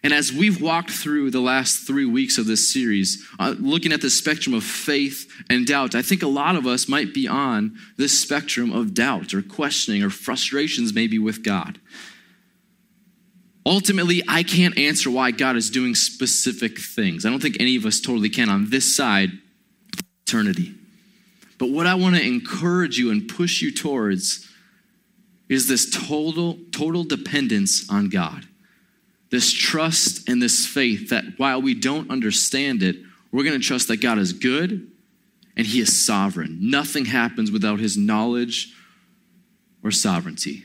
And 0.03 0.15
as 0.15 0.33
we've 0.33 0.63
walked 0.63 0.91
through 0.91 1.31
the 1.31 1.41
last 1.41 1.87
three 1.87 2.07
weeks 2.07 2.39
of 2.39 2.47
this 2.47 2.73
series, 2.73 3.23
uh, 3.39 3.55
looking 3.59 3.93
at 3.93 4.01
the 4.01 4.09
spectrum 4.09 4.55
of 4.55 4.65
faith 4.65 5.31
and 5.51 5.67
doubt, 5.67 5.95
I 5.95 6.01
think 6.01 6.23
a 6.23 6.27
lot 6.27 6.57
of 6.57 6.67
us 6.67 6.89
might 6.89 7.13
be 7.13 7.29
on 7.29 7.77
this 7.99 8.19
spectrum 8.19 8.73
of 8.73 8.95
doubt 8.95 9.35
or 9.35 9.43
questioning 9.43 10.03
or 10.03 10.09
frustrations 10.09 10.95
maybe 10.95 11.19
with 11.19 11.45
God. 11.45 11.79
Ultimately, 13.67 14.23
I 14.27 14.43
can't 14.43 14.79
answer 14.79 15.11
why 15.11 15.33
God 15.33 15.57
is 15.57 15.69
doing 15.69 15.95
specific 15.95 16.79
things. 16.79 17.27
I 17.27 17.31
don't 17.31 17.43
think 17.43 17.59
any 17.61 17.77
of 17.77 17.85
us 17.85 18.01
totally 18.01 18.31
can 18.31 18.49
on 18.49 18.71
this 18.71 18.97
side 18.97 19.33
eternity. 20.27 20.75
But 21.59 21.69
what 21.69 21.87
I 21.87 21.95
want 21.95 22.17
to 22.17 22.27
encourage 22.27 22.99
you 22.99 23.11
and 23.11 23.29
push 23.29 23.61
you 23.61 23.71
towards 23.71 24.50
is 25.51 25.67
this 25.67 25.91
total, 25.91 26.57
total 26.71 27.03
dependence 27.03 27.91
on 27.91 28.09
God. 28.09 28.47
This 29.31 29.53
trust 29.53 30.29
and 30.29 30.41
this 30.41 30.65
faith 30.65 31.11
that 31.11 31.25
while 31.37 31.61
we 31.61 31.75
don't 31.75 32.11
understand 32.11 32.83
it, 32.83 32.97
we're 33.33 33.45
going 33.45 33.61
to 33.61 33.67
trust 33.67 33.89
that 33.89 34.01
God 34.01 34.19
is 34.19 34.33
good 34.33 34.91
and 35.57 35.67
He 35.67 35.81
is 35.81 36.07
sovereign. 36.07 36.59
Nothing 36.61 37.05
happens 37.05 37.51
without 37.51 37.81
His 37.81 37.97
knowledge 37.97 38.73
or 39.83 39.91
sovereignty. 39.91 40.65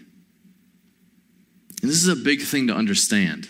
And 1.82 1.90
this 1.90 2.02
is 2.02 2.08
a 2.08 2.16
big 2.16 2.42
thing 2.42 2.68
to 2.68 2.76
understand. 2.76 3.50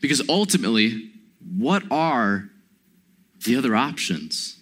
Because 0.00 0.28
ultimately, 0.28 1.10
what 1.56 1.84
are 1.90 2.50
the 3.44 3.56
other 3.56 3.74
options? 3.76 4.57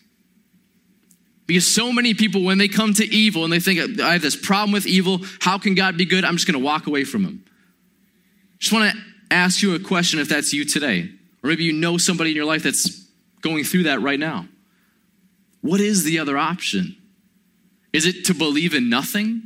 Because 1.47 1.67
so 1.67 1.93
many 1.93 2.13
people, 2.13 2.43
when 2.43 2.59
they 2.59 2.69
come 2.69 2.93
to 2.95 3.05
evil 3.05 3.45
and 3.45 3.53
they 3.53 3.61
think, 3.61 4.01
I 4.01 4.15
have 4.15 4.23
this 4.23 4.35
problem 4.35 4.73
with 4.73 4.87
evil, 4.87 5.21
how 5.41 5.59
can 5.59 5.75
God 5.75 5.97
be 5.97 6.05
good? 6.05 6.25
I'm 6.25 6.35
just 6.35 6.47
going 6.47 6.59
to 6.59 6.65
walk 6.65 6.87
away 6.87 7.05
from 7.05 7.25
him. 7.25 7.45
Just 8.59 8.73
want 8.73 8.93
to 8.93 8.99
ask 9.31 9.63
you 9.63 9.75
a 9.75 9.79
question 9.79 10.19
if 10.19 10.29
that's 10.29 10.53
you 10.53 10.65
today. 10.65 11.09
Or 11.43 11.51
maybe 11.51 11.65
you 11.65 11.73
know 11.73 11.99
somebody 11.99 12.31
in 12.31 12.37
your 12.37 12.47
life 12.47 12.65
that's 12.65 13.07
going 13.43 13.63
through 13.63 13.85
that 13.85 14.01
right 14.01 14.19
now. 14.19 14.49
What 15.61 15.81
is 15.81 16.03
the 16.03 16.19
other 16.19 16.37
option? 16.37 16.97
Is 17.93 18.07
it 18.07 18.25
to 18.27 18.35
believe 18.35 18.75
in 18.75 18.89
nothing? 18.89 19.43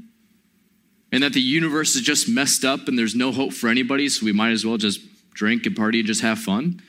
And 1.12 1.23
that 1.23 1.33
the 1.33 1.40
universe 1.40 1.97
is 1.97 2.02
just 2.02 2.28
messed 2.28 2.64
up 2.64 2.88
and 2.88 2.99
there's 2.99 3.14
no 3.14 3.33
hope 3.33 3.52
for 3.52 3.69
anybody, 3.69 4.09
so 4.09 4.25
we 4.25 4.33
might 4.33 4.52
as 4.52 4.64
well 4.64 4.76
just 4.76 5.00
drink 5.35 5.66
and 5.66 5.76
party 5.76 5.99
and 5.99 6.07
just 6.07 6.23
have 6.23 6.38
fun? 6.38 6.80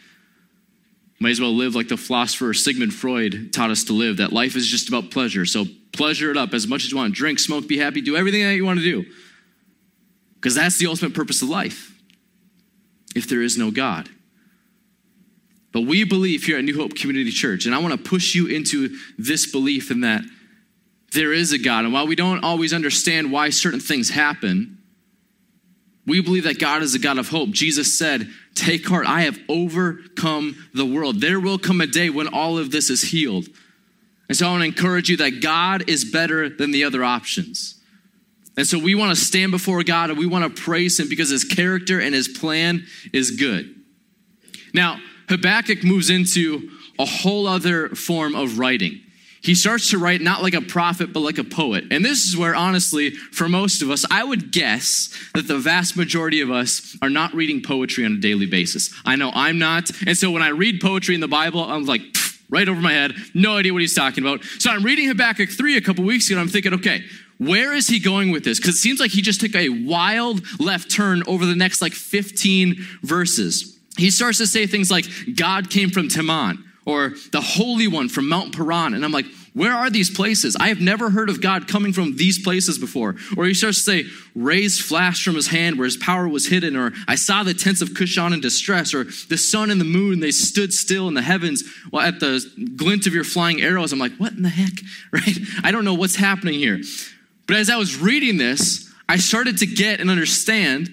Might 1.21 1.29
as 1.29 1.39
well 1.39 1.53
live 1.53 1.75
like 1.75 1.87
the 1.87 1.97
philosopher 1.97 2.51
Sigmund 2.51 2.95
Freud 2.95 3.53
taught 3.53 3.69
us 3.69 3.83
to 3.83 3.93
live, 3.93 4.17
that 4.17 4.33
life 4.33 4.55
is 4.55 4.65
just 4.65 4.87
about 4.87 5.11
pleasure. 5.11 5.45
So 5.45 5.65
pleasure 5.93 6.31
it 6.31 6.35
up 6.35 6.55
as 6.55 6.65
much 6.65 6.83
as 6.83 6.89
you 6.89 6.97
want. 6.97 7.13
Drink, 7.13 7.37
smoke, 7.37 7.67
be 7.67 7.77
happy, 7.77 8.01
do 8.01 8.15
everything 8.15 8.41
that 8.41 8.55
you 8.55 8.65
want 8.65 8.79
to 8.79 8.83
do. 8.83 9.05
Because 10.33 10.55
that's 10.55 10.79
the 10.79 10.87
ultimate 10.87 11.13
purpose 11.13 11.43
of 11.43 11.49
life, 11.49 11.95
if 13.15 13.29
there 13.29 13.43
is 13.43 13.55
no 13.55 13.69
God. 13.69 14.09
But 15.71 15.81
we 15.81 16.05
believe 16.05 16.45
here 16.45 16.57
at 16.57 16.63
New 16.63 16.75
Hope 16.75 16.95
Community 16.95 17.29
Church, 17.29 17.67
and 17.67 17.75
I 17.75 17.77
want 17.77 17.93
to 17.93 18.09
push 18.09 18.33
you 18.33 18.47
into 18.47 18.97
this 19.19 19.51
belief 19.51 19.91
in 19.91 20.01
that 20.01 20.23
there 21.13 21.33
is 21.33 21.51
a 21.51 21.59
God. 21.59 21.85
And 21.85 21.93
while 21.93 22.07
we 22.07 22.15
don't 22.15 22.43
always 22.43 22.73
understand 22.73 23.31
why 23.31 23.51
certain 23.51 23.79
things 23.79 24.09
happen, 24.09 24.79
we 26.11 26.21
believe 26.21 26.43
that 26.43 26.59
God 26.59 26.81
is 26.81 26.93
a 26.93 26.99
God 26.99 27.17
of 27.17 27.29
hope. 27.29 27.51
Jesus 27.51 27.97
said, 27.97 28.29
Take 28.53 28.85
heart, 28.85 29.07
I 29.07 29.21
have 29.21 29.39
overcome 29.47 30.67
the 30.73 30.85
world. 30.85 31.21
There 31.21 31.39
will 31.39 31.57
come 31.57 31.79
a 31.79 31.87
day 31.87 32.09
when 32.09 32.27
all 32.27 32.57
of 32.57 32.69
this 32.69 32.89
is 32.89 33.01
healed. 33.01 33.47
And 34.27 34.37
so 34.37 34.45
I 34.45 34.51
want 34.51 34.61
to 34.61 34.67
encourage 34.67 35.09
you 35.09 35.15
that 35.17 35.41
God 35.41 35.89
is 35.89 36.03
better 36.03 36.49
than 36.49 36.71
the 36.71 36.83
other 36.83 37.01
options. 37.01 37.81
And 38.57 38.67
so 38.67 38.77
we 38.77 38.93
want 38.93 39.17
to 39.17 39.23
stand 39.23 39.51
before 39.51 39.83
God 39.83 40.09
and 40.09 40.19
we 40.19 40.25
want 40.25 40.53
to 40.53 40.61
praise 40.61 40.99
Him 40.99 41.07
because 41.07 41.29
His 41.29 41.45
character 41.45 42.01
and 42.01 42.13
His 42.13 42.27
plan 42.27 42.85
is 43.13 43.31
good. 43.31 43.73
Now, 44.73 44.99
Habakkuk 45.29 45.85
moves 45.85 46.09
into 46.09 46.71
a 46.99 47.05
whole 47.05 47.47
other 47.47 47.87
form 47.89 48.35
of 48.35 48.59
writing. 48.59 48.99
He 49.41 49.55
starts 49.55 49.89
to 49.89 49.97
write 49.97 50.21
not 50.21 50.43
like 50.43 50.53
a 50.53 50.61
prophet, 50.61 51.11
but 51.13 51.21
like 51.21 51.39
a 51.39 51.43
poet. 51.43 51.85
And 51.89 52.05
this 52.05 52.25
is 52.25 52.37
where, 52.37 52.53
honestly, 52.53 53.11
for 53.11 53.49
most 53.49 53.81
of 53.81 53.89
us, 53.89 54.05
I 54.11 54.23
would 54.23 54.51
guess 54.51 55.17
that 55.33 55.47
the 55.47 55.57
vast 55.57 55.97
majority 55.97 56.41
of 56.41 56.51
us 56.51 56.95
are 57.01 57.09
not 57.09 57.33
reading 57.33 57.61
poetry 57.61 58.05
on 58.05 58.13
a 58.13 58.19
daily 58.19 58.45
basis. 58.45 58.93
I 59.03 59.15
know 59.15 59.31
I'm 59.33 59.57
not. 59.57 59.89
And 60.05 60.15
so 60.15 60.29
when 60.29 60.43
I 60.43 60.49
read 60.49 60.79
poetry 60.79 61.15
in 61.15 61.21
the 61.21 61.27
Bible, 61.27 61.63
I'm 61.63 61.85
like, 61.85 62.01
right 62.51 62.69
over 62.69 62.79
my 62.79 62.91
head, 62.91 63.13
no 63.33 63.57
idea 63.57 63.73
what 63.73 63.81
he's 63.81 63.95
talking 63.95 64.23
about. 64.23 64.43
So 64.59 64.69
I'm 64.69 64.83
reading 64.83 65.07
Habakkuk 65.07 65.49
3 65.49 65.77
a 65.77 65.81
couple 65.81 66.03
weeks 66.03 66.27
ago, 66.27 66.35
and 66.35 66.41
I'm 66.41 66.49
thinking, 66.49 66.75
okay, 66.75 67.03
where 67.39 67.73
is 67.73 67.87
he 67.87 67.97
going 67.97 68.29
with 68.29 68.43
this? 68.43 68.59
Because 68.59 68.75
it 68.75 68.79
seems 68.79 68.99
like 68.99 69.09
he 69.09 69.23
just 69.23 69.41
took 69.41 69.55
a 69.55 69.69
wild 69.69 70.43
left 70.59 70.91
turn 70.91 71.23
over 71.25 71.47
the 71.47 71.55
next 71.55 71.81
like 71.81 71.93
15 71.93 72.75
verses. 73.01 73.79
He 73.97 74.11
starts 74.11 74.37
to 74.37 74.45
say 74.45 74.67
things 74.67 74.91
like, 74.91 75.05
God 75.35 75.71
came 75.71 75.89
from 75.89 76.09
Teman 76.09 76.63
or 76.85 77.13
the 77.31 77.41
Holy 77.41 77.87
One 77.87 78.09
from 78.09 78.27
Mount 78.27 78.55
Paran. 78.55 78.93
And 78.93 79.05
I'm 79.05 79.11
like, 79.11 79.25
where 79.53 79.73
are 79.73 79.89
these 79.89 80.09
places? 80.09 80.55
I 80.55 80.69
have 80.69 80.79
never 80.79 81.09
heard 81.09 81.29
of 81.29 81.41
God 81.41 81.67
coming 81.67 81.91
from 81.91 82.15
these 82.15 82.39
places 82.39 82.77
before. 82.77 83.15
Or 83.35 83.45
he 83.45 83.53
starts 83.53 83.83
to 83.83 83.83
say, 83.83 84.05
rays 84.33 84.79
flashed 84.79 85.23
from 85.23 85.35
his 85.35 85.47
hand 85.47 85.77
where 85.77 85.85
his 85.85 85.97
power 85.97 86.27
was 86.27 86.47
hidden. 86.47 86.77
Or 86.77 86.93
I 87.07 87.15
saw 87.15 87.43
the 87.43 87.53
tents 87.53 87.81
of 87.81 87.89
Cushan 87.89 88.33
in 88.33 88.39
distress. 88.39 88.93
Or 88.93 89.03
the 89.03 89.37
sun 89.37 89.69
and 89.69 89.79
the 89.79 89.85
moon, 89.85 90.21
they 90.21 90.31
stood 90.31 90.73
still 90.73 91.07
in 91.09 91.13
the 91.13 91.21
heavens 91.21 91.63
well, 91.91 92.05
at 92.05 92.19
the 92.21 92.43
glint 92.77 93.07
of 93.07 93.13
your 93.13 93.25
flying 93.25 93.61
arrows. 93.61 93.91
I'm 93.91 93.99
like, 93.99 94.15
what 94.17 94.33
in 94.33 94.43
the 94.43 94.49
heck? 94.49 94.71
Right? 95.11 95.37
I 95.63 95.71
don't 95.71 95.83
know 95.83 95.93
what's 95.93 96.15
happening 96.15 96.57
here. 96.57 96.79
But 97.45 97.57
as 97.57 97.69
I 97.69 97.75
was 97.75 97.97
reading 97.97 98.37
this, 98.37 98.89
I 99.09 99.17
started 99.17 99.57
to 99.57 99.65
get 99.65 99.99
and 99.99 100.09
understand 100.09 100.89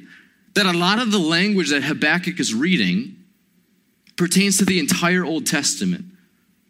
that 0.55 0.67
a 0.67 0.73
lot 0.73 0.99
of 0.99 1.13
the 1.13 1.19
language 1.19 1.71
that 1.71 1.85
Habakkuk 1.85 2.41
is 2.41 2.53
reading 2.53 3.18
pertains 4.19 4.59
to 4.59 4.65
the 4.65 4.79
entire 4.79 5.25
Old 5.25 5.47
Testament. 5.47 6.05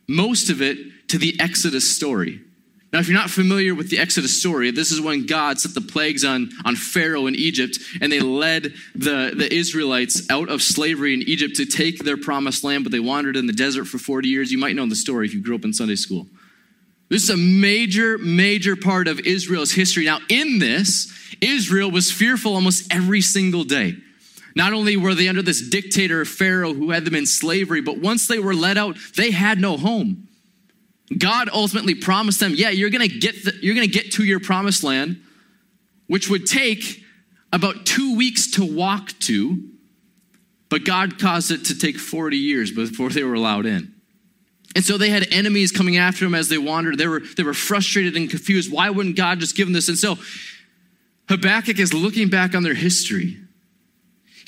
Most 0.06 0.50
of 0.50 0.62
it 0.62 1.08
to 1.08 1.18
the 1.18 1.34
Exodus 1.40 1.90
story. 1.90 2.40
Now, 2.92 3.00
if 3.00 3.08
you're 3.08 3.18
not 3.18 3.28
familiar 3.28 3.74
with 3.74 3.90
the 3.90 3.98
Exodus 3.98 4.38
story, 4.38 4.70
this 4.70 4.92
is 4.92 5.00
when 5.00 5.26
God 5.26 5.60
set 5.60 5.74
the 5.74 5.82
plagues 5.82 6.24
on, 6.24 6.50
on 6.64 6.74
Pharaoh 6.74 7.26
in 7.26 7.34
Egypt, 7.34 7.78
and 8.00 8.10
they 8.10 8.20
led 8.20 8.74
the, 8.94 9.34
the 9.36 9.52
Israelites 9.52 10.22
out 10.30 10.48
of 10.48 10.62
slavery 10.62 11.12
in 11.12 11.22
Egypt 11.22 11.56
to 11.56 11.66
take 11.66 12.04
their 12.04 12.16
promised 12.16 12.64
land, 12.64 12.84
but 12.84 12.92
they 12.92 13.00
wandered 13.00 13.36
in 13.36 13.46
the 13.46 13.52
desert 13.52 13.86
for 13.86 13.98
40 13.98 14.28
years. 14.28 14.50
You 14.50 14.56
might 14.56 14.74
know 14.74 14.86
the 14.86 14.96
story 14.96 15.26
if 15.26 15.34
you 15.34 15.42
grew 15.42 15.54
up 15.54 15.64
in 15.64 15.74
Sunday 15.74 15.96
school. 15.96 16.26
This 17.10 17.24
is 17.24 17.30
a 17.30 17.36
major, 17.36 18.16
major 18.18 18.76
part 18.76 19.06
of 19.08 19.20
Israel's 19.20 19.72
history. 19.72 20.06
Now, 20.06 20.20
in 20.30 20.58
this, 20.58 21.12
Israel 21.42 21.90
was 21.90 22.10
fearful 22.10 22.54
almost 22.54 22.92
every 22.92 23.20
single 23.20 23.64
day. 23.64 23.96
Not 24.58 24.72
only 24.72 24.96
were 24.96 25.14
they 25.14 25.28
under 25.28 25.40
this 25.40 25.62
dictator, 25.62 26.24
Pharaoh, 26.24 26.74
who 26.74 26.90
had 26.90 27.04
them 27.04 27.14
in 27.14 27.26
slavery, 27.26 27.80
but 27.80 27.98
once 27.98 28.26
they 28.26 28.40
were 28.40 28.54
let 28.54 28.76
out, 28.76 28.96
they 29.16 29.30
had 29.30 29.60
no 29.60 29.76
home. 29.76 30.26
God 31.16 31.48
ultimately 31.52 31.94
promised 31.94 32.40
them, 32.40 32.54
yeah, 32.56 32.70
you're 32.70 32.90
going 32.90 33.08
to 33.08 33.18
get 33.18 33.44
the, 33.44 33.54
you're 33.62 33.76
going 33.76 33.86
to 33.86 33.92
get 33.92 34.12
to 34.14 34.24
your 34.24 34.40
promised 34.40 34.82
land, 34.82 35.22
which 36.08 36.28
would 36.28 36.44
take 36.44 37.04
about 37.52 37.86
2 37.86 38.16
weeks 38.16 38.50
to 38.50 38.64
walk 38.76 39.12
to, 39.20 39.62
but 40.70 40.84
God 40.84 41.20
caused 41.20 41.52
it 41.52 41.66
to 41.66 41.78
take 41.78 41.96
40 41.96 42.36
years 42.36 42.72
before 42.72 43.10
they 43.10 43.22
were 43.22 43.34
allowed 43.34 43.64
in. 43.64 43.94
And 44.74 44.84
so 44.84 44.98
they 44.98 45.10
had 45.10 45.32
enemies 45.32 45.70
coming 45.70 45.98
after 45.98 46.24
them 46.24 46.34
as 46.34 46.48
they 46.48 46.58
wandered. 46.58 46.98
They 46.98 47.06
were, 47.06 47.20
they 47.20 47.44
were 47.44 47.54
frustrated 47.54 48.16
and 48.16 48.28
confused. 48.28 48.72
Why 48.72 48.90
wouldn't 48.90 49.16
God 49.16 49.38
just 49.38 49.56
give 49.56 49.68
them 49.68 49.72
this? 49.72 49.88
And 49.88 49.96
so 49.96 50.18
Habakkuk 51.28 51.78
is 51.78 51.94
looking 51.94 52.28
back 52.28 52.56
on 52.56 52.64
their 52.64 52.74
history 52.74 53.38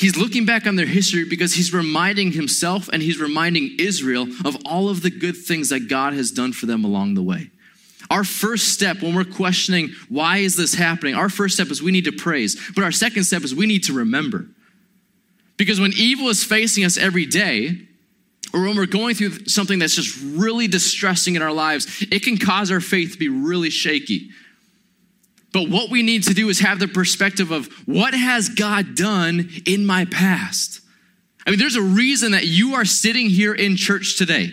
He's 0.00 0.16
looking 0.16 0.46
back 0.46 0.66
on 0.66 0.76
their 0.76 0.86
history 0.86 1.26
because 1.26 1.52
he's 1.52 1.74
reminding 1.74 2.32
himself 2.32 2.88
and 2.90 3.02
he's 3.02 3.20
reminding 3.20 3.76
Israel 3.78 4.26
of 4.46 4.56
all 4.64 4.88
of 4.88 5.02
the 5.02 5.10
good 5.10 5.36
things 5.36 5.68
that 5.68 5.90
God 5.90 6.14
has 6.14 6.30
done 6.30 6.54
for 6.54 6.64
them 6.64 6.86
along 6.86 7.12
the 7.14 7.22
way. 7.22 7.50
Our 8.10 8.24
first 8.24 8.68
step 8.68 9.02
when 9.02 9.14
we're 9.14 9.24
questioning 9.24 9.90
why 10.08 10.38
is 10.38 10.56
this 10.56 10.72
happening, 10.72 11.14
our 11.14 11.28
first 11.28 11.52
step 11.52 11.66
is 11.66 11.82
we 11.82 11.90
need 11.90 12.06
to 12.06 12.12
praise. 12.12 12.58
But 12.74 12.82
our 12.82 12.92
second 12.92 13.24
step 13.24 13.42
is 13.42 13.54
we 13.54 13.66
need 13.66 13.84
to 13.84 13.92
remember. 13.92 14.46
Because 15.58 15.78
when 15.78 15.92
evil 15.94 16.30
is 16.30 16.42
facing 16.42 16.84
us 16.84 16.96
every 16.96 17.26
day, 17.26 17.86
or 18.54 18.62
when 18.62 18.78
we're 18.78 18.86
going 18.86 19.14
through 19.14 19.48
something 19.48 19.78
that's 19.78 19.96
just 19.96 20.18
really 20.22 20.66
distressing 20.66 21.36
in 21.36 21.42
our 21.42 21.52
lives, 21.52 22.06
it 22.10 22.22
can 22.22 22.38
cause 22.38 22.70
our 22.70 22.80
faith 22.80 23.12
to 23.12 23.18
be 23.18 23.28
really 23.28 23.68
shaky. 23.68 24.30
But 25.52 25.68
what 25.68 25.90
we 25.90 26.02
need 26.02 26.24
to 26.24 26.34
do 26.34 26.48
is 26.48 26.60
have 26.60 26.78
the 26.78 26.88
perspective 26.88 27.50
of 27.50 27.66
what 27.86 28.14
has 28.14 28.48
God 28.48 28.94
done 28.94 29.50
in 29.66 29.84
my 29.84 30.04
past? 30.04 30.80
I 31.46 31.50
mean, 31.50 31.58
there's 31.58 31.76
a 31.76 31.82
reason 31.82 32.32
that 32.32 32.46
you 32.46 32.74
are 32.74 32.84
sitting 32.84 33.28
here 33.28 33.54
in 33.54 33.76
church 33.76 34.16
today. 34.16 34.52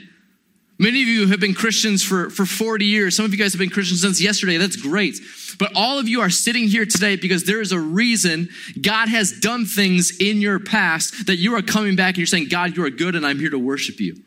Many 0.80 1.02
of 1.02 1.08
you 1.08 1.28
have 1.28 1.40
been 1.40 1.56
Christians 1.56 2.04
for, 2.04 2.30
for 2.30 2.46
40 2.46 2.86
years. 2.86 3.16
Some 3.16 3.26
of 3.26 3.32
you 3.32 3.38
guys 3.38 3.54
have 3.54 3.60
been 3.60 3.70
Christians 3.70 4.02
since 4.02 4.22
yesterday. 4.22 4.58
That's 4.58 4.76
great. 4.76 5.18
But 5.58 5.72
all 5.76 5.98
of 5.98 6.08
you 6.08 6.22
are 6.22 6.30
sitting 6.30 6.68
here 6.68 6.86
today 6.86 7.16
because 7.16 7.46
there 7.46 7.62
is 7.62 7.72
a 7.72 7.80
reason 7.80 8.50
God 8.80 9.10
has 9.10 9.32
done 9.32 9.66
things 9.66 10.18
in 10.20 10.40
your 10.40 10.60
past 10.60 11.26
that 11.28 11.38
you 11.38 11.56
are 11.56 11.64
coming 11.64 11.96
back 11.96 12.10
and 12.10 12.18
you're 12.18 12.28
saying, 12.28 12.50
God, 12.50 12.78
you 12.78 12.86
are 12.86 12.92
good 12.92 13.16
and 13.16 13.26
I'm 13.26 13.40
here 13.40 13.50
to 13.50 13.60
worship 13.60 14.00
you. 14.00 14.22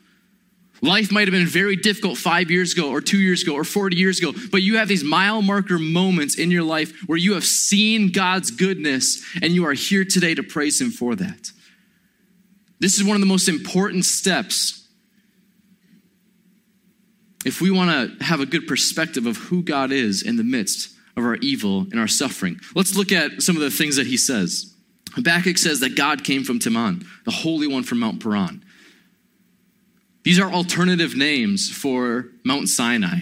Life 0.81 1.11
might 1.11 1.27
have 1.27 1.31
been 1.31 1.45
very 1.45 1.75
difficult 1.75 2.17
five 2.17 2.49
years 2.49 2.73
ago, 2.73 2.89
or 2.89 3.01
two 3.01 3.19
years 3.19 3.43
ago, 3.43 3.53
or 3.53 3.63
40 3.63 3.95
years 3.95 4.19
ago, 4.19 4.33
but 4.51 4.63
you 4.63 4.77
have 4.77 4.87
these 4.87 5.03
mile 5.03 5.41
marker 5.43 5.77
moments 5.77 6.35
in 6.35 6.49
your 6.49 6.63
life 6.63 6.91
where 7.05 7.19
you 7.19 7.35
have 7.35 7.45
seen 7.45 8.11
God's 8.11 8.49
goodness 8.49 9.23
and 9.41 9.53
you 9.53 9.65
are 9.65 9.73
here 9.73 10.03
today 10.03 10.33
to 10.33 10.41
praise 10.41 10.81
Him 10.81 10.89
for 10.89 11.15
that. 11.15 11.51
This 12.79 12.97
is 12.97 13.03
one 13.03 13.15
of 13.15 13.21
the 13.21 13.27
most 13.27 13.47
important 13.47 14.05
steps 14.05 14.87
if 17.45 17.61
we 17.61 17.69
want 17.71 18.19
to 18.19 18.23
have 18.23 18.39
a 18.39 18.45
good 18.45 18.67
perspective 18.67 19.25
of 19.25 19.37
who 19.37 19.61
God 19.61 19.91
is 19.91 20.23
in 20.23 20.35
the 20.35 20.43
midst 20.43 20.95
of 21.15 21.23
our 21.23 21.35
evil 21.37 21.81
and 21.91 21.99
our 21.99 22.07
suffering. 22.07 22.59
Let's 22.75 22.95
look 22.95 23.11
at 23.11 23.41
some 23.41 23.55
of 23.55 23.61
the 23.61 23.71
things 23.71 23.97
that 23.97 24.07
he 24.07 24.17
says. 24.17 24.75
Habakkuk 25.13 25.57
says 25.57 25.79
that 25.81 25.95
God 25.95 26.23
came 26.23 26.43
from 26.43 26.59
Teman, 26.59 27.05
the 27.25 27.31
Holy 27.31 27.67
One 27.67 27.83
from 27.83 27.99
Mount 27.99 28.21
Paran. 28.21 28.63
These 30.23 30.39
are 30.39 30.51
alternative 30.51 31.15
names 31.15 31.69
for 31.69 32.25
Mount 32.43 32.69
Sinai. 32.69 33.21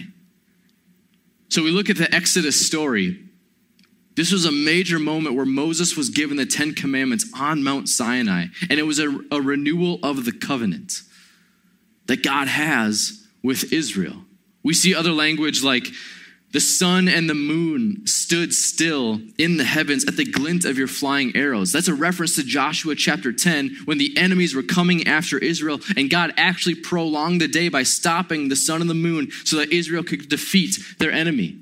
So 1.48 1.62
we 1.62 1.70
look 1.70 1.90
at 1.90 1.96
the 1.96 2.12
Exodus 2.14 2.64
story. 2.64 3.18
This 4.16 4.32
was 4.32 4.44
a 4.44 4.52
major 4.52 4.98
moment 4.98 5.34
where 5.34 5.46
Moses 5.46 5.96
was 5.96 6.10
given 6.10 6.36
the 6.36 6.46
Ten 6.46 6.74
Commandments 6.74 7.26
on 7.34 7.62
Mount 7.62 7.88
Sinai, 7.88 8.46
and 8.68 8.78
it 8.78 8.84
was 8.84 8.98
a, 8.98 9.08
a 9.32 9.40
renewal 9.40 9.98
of 10.02 10.24
the 10.24 10.32
covenant 10.32 11.02
that 12.06 12.22
God 12.22 12.48
has 12.48 13.26
with 13.42 13.72
Israel. 13.72 14.24
We 14.62 14.74
see 14.74 14.94
other 14.94 15.12
language 15.12 15.62
like 15.62 15.86
the 16.52 16.60
sun 16.60 17.08
and 17.08 17.30
the 17.30 17.34
moon 17.34 18.06
stood 18.06 18.52
still 18.52 19.20
in 19.38 19.56
the 19.56 19.64
heavens 19.64 20.04
at 20.06 20.16
the 20.16 20.24
glint 20.24 20.64
of 20.64 20.76
your 20.76 20.88
flying 20.88 21.34
arrows. 21.36 21.72
That's 21.72 21.88
a 21.88 21.94
reference 21.94 22.34
to 22.36 22.42
Joshua 22.42 22.94
chapter 22.94 23.32
10 23.32 23.82
when 23.84 23.98
the 23.98 24.16
enemies 24.16 24.54
were 24.54 24.62
coming 24.62 25.06
after 25.06 25.38
Israel, 25.38 25.80
and 25.96 26.10
God 26.10 26.34
actually 26.36 26.74
prolonged 26.74 27.40
the 27.40 27.48
day 27.48 27.68
by 27.68 27.84
stopping 27.84 28.48
the 28.48 28.56
sun 28.56 28.80
and 28.80 28.90
the 28.90 28.94
moon 28.94 29.30
so 29.44 29.56
that 29.56 29.72
Israel 29.72 30.02
could 30.02 30.28
defeat 30.28 30.76
their 30.98 31.12
enemy. 31.12 31.58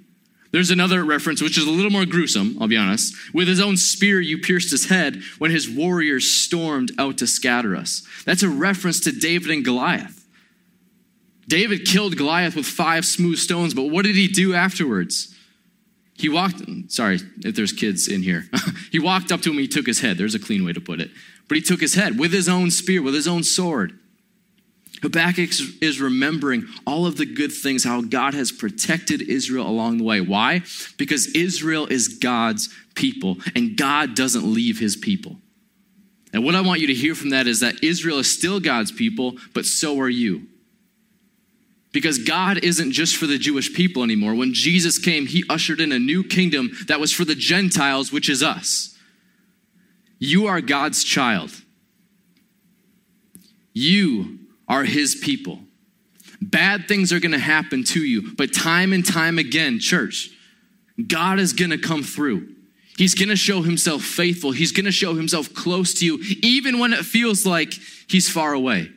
There's 0.51 0.71
another 0.71 1.05
reference, 1.05 1.43
which 1.43 1.59
is 1.59 1.67
a 1.67 1.71
little 1.71 1.91
more 1.91 2.07
gruesome, 2.07 2.57
I'll 2.59 2.69
be 2.69 2.77
honest. 2.77 3.15
With 3.35 3.49
his 3.49 3.61
own 3.61 3.77
spear, 3.77 4.19
you 4.21 4.39
pierced 4.39 4.71
his 4.71 4.89
head 4.89 5.23
when 5.37 5.51
his 5.51 5.69
warriors 5.69 6.31
stormed 6.31 6.93
out 6.99 7.19
to 7.19 7.27
scatter 7.27 7.77
us. 7.77 8.03
That's 8.25 8.43
a 8.43 8.49
reference 8.49 9.01
to 9.01 9.13
David 9.13 9.51
and 9.51 9.65
Goliath. 9.65 10.18
David 11.49 11.87
killed 11.87 12.17
Goliath 12.17 12.55
with 12.55 12.67
five 12.67 13.05
smooth 13.07 13.39
stones, 13.39 13.75
but 13.75 13.85
what 13.85 14.05
did 14.05 14.15
he 14.15 14.29
do 14.29 14.55
afterwards? 14.55 15.35
He 16.15 16.29
walked, 16.29 16.63
sorry 16.89 17.21
if 17.45 17.57
there's 17.57 17.73
kids 17.73 18.07
in 18.07 18.23
here. 18.23 18.45
he 18.93 18.99
walked 18.99 19.33
up 19.33 19.41
to 19.43 19.51
him, 19.51 19.59
he 19.59 19.67
took 19.67 19.87
his 19.87 20.01
head. 20.01 20.19
There's 20.19 20.35
a 20.35 20.39
clean 20.39 20.65
way 20.65 20.73
to 20.75 20.81
put 20.81 21.01
it. 21.01 21.11
But 21.49 21.57
he 21.57 21.63
took 21.63 21.81
his 21.81 21.95
head 21.95 22.19
with 22.19 22.33
his 22.33 22.49
own 22.49 22.71
spear, 22.71 23.01
with 23.03 23.15
his 23.15 23.27
own 23.27 23.45
sword. 23.45 23.99
Habakkuk 25.01 25.51
is 25.81 26.01
remembering 26.01 26.67
all 26.87 27.07
of 27.07 27.17
the 27.17 27.25
good 27.25 27.53
things, 27.53 27.85
how 27.85 28.03
God 28.03 28.35
has 28.35 28.51
protected 28.51 29.23
Israel 29.23 29.67
along 29.67 29.99
the 29.99 30.05
way. 30.05 30.21
Why? 30.21 30.63
Because 30.97 31.29
Israel 31.29 31.87
is 31.87 32.09
God's 32.09 32.69
people, 32.95 33.39
and 33.55 33.77
God 33.77 34.17
doesn't 34.17 34.45
leave 34.45 34.81
his 34.81 34.97
people. 34.97 35.37
And 36.33 36.45
what 36.45 36.57
I 36.57 36.61
want 36.61 36.81
you 36.81 36.89
to 36.89 36.95
hear 36.95 37.15
from 37.15 37.31
that 37.31 37.47
is 37.47 37.61
that 37.61 37.83
Israel 37.83 38.19
is 38.19 38.31
still 38.31 38.61
God's 38.61 38.93
people, 38.93 39.37
but 39.55 39.65
so 39.65 39.99
are 40.01 40.09
you. 40.09 40.49
Because 41.93 42.19
God 42.19 42.59
isn't 42.63 42.93
just 42.93 43.17
for 43.17 43.27
the 43.27 43.39
Jewish 43.39 43.73
people 43.73 44.03
anymore. 44.03 44.35
When 44.35 44.53
Jesus 44.53 44.99
came, 44.99 45.27
he 45.27 45.45
ushered 45.49 45.81
in 45.81 45.91
a 45.91 45.99
new 45.99 46.23
kingdom 46.23 46.71
that 46.87 47.01
was 47.01 47.13
for 47.13 47.25
the 47.25 47.35
Gentiles, 47.35 48.13
which 48.13 48.29
is 48.29 48.43
us. 48.43 48.97
You 50.19 50.47
are 50.47 50.61
God's 50.61 51.03
child. 51.03 51.51
You 53.73 54.39
are 54.69 54.85
his 54.85 55.15
people. 55.15 55.61
Bad 56.43 56.87
things 56.89 57.13
are 57.13 57.21
going 57.21 57.33
to 57.33 57.39
happen 57.39 57.85
to 57.85 58.05
you, 58.05 58.35
but 58.37 58.53
time 58.53 58.93
and 58.93 59.05
time 59.05 59.39
again, 59.39 59.79
church, 59.79 60.31
God 61.07 61.39
is 61.39 61.53
going 61.53 61.71
to 61.71 61.79
come 61.79 62.03
through. 62.03 62.55
He's 62.97 63.15
going 63.15 63.29
to 63.29 63.37
show 63.37 63.63
himself 63.63 64.03
faithful. 64.03 64.51
He's 64.51 64.73
going 64.73 64.87
to 64.87 64.93
show 64.93 65.15
himself 65.15 65.55
close 65.55 65.95
to 65.95 66.05
you, 66.05 66.19
even 66.43 66.79
when 66.81 66.93
it 66.93 67.05
feels 67.05 67.47
like 67.47 67.73
he's 68.09 68.29
far 68.29 68.53
away. 68.53 68.91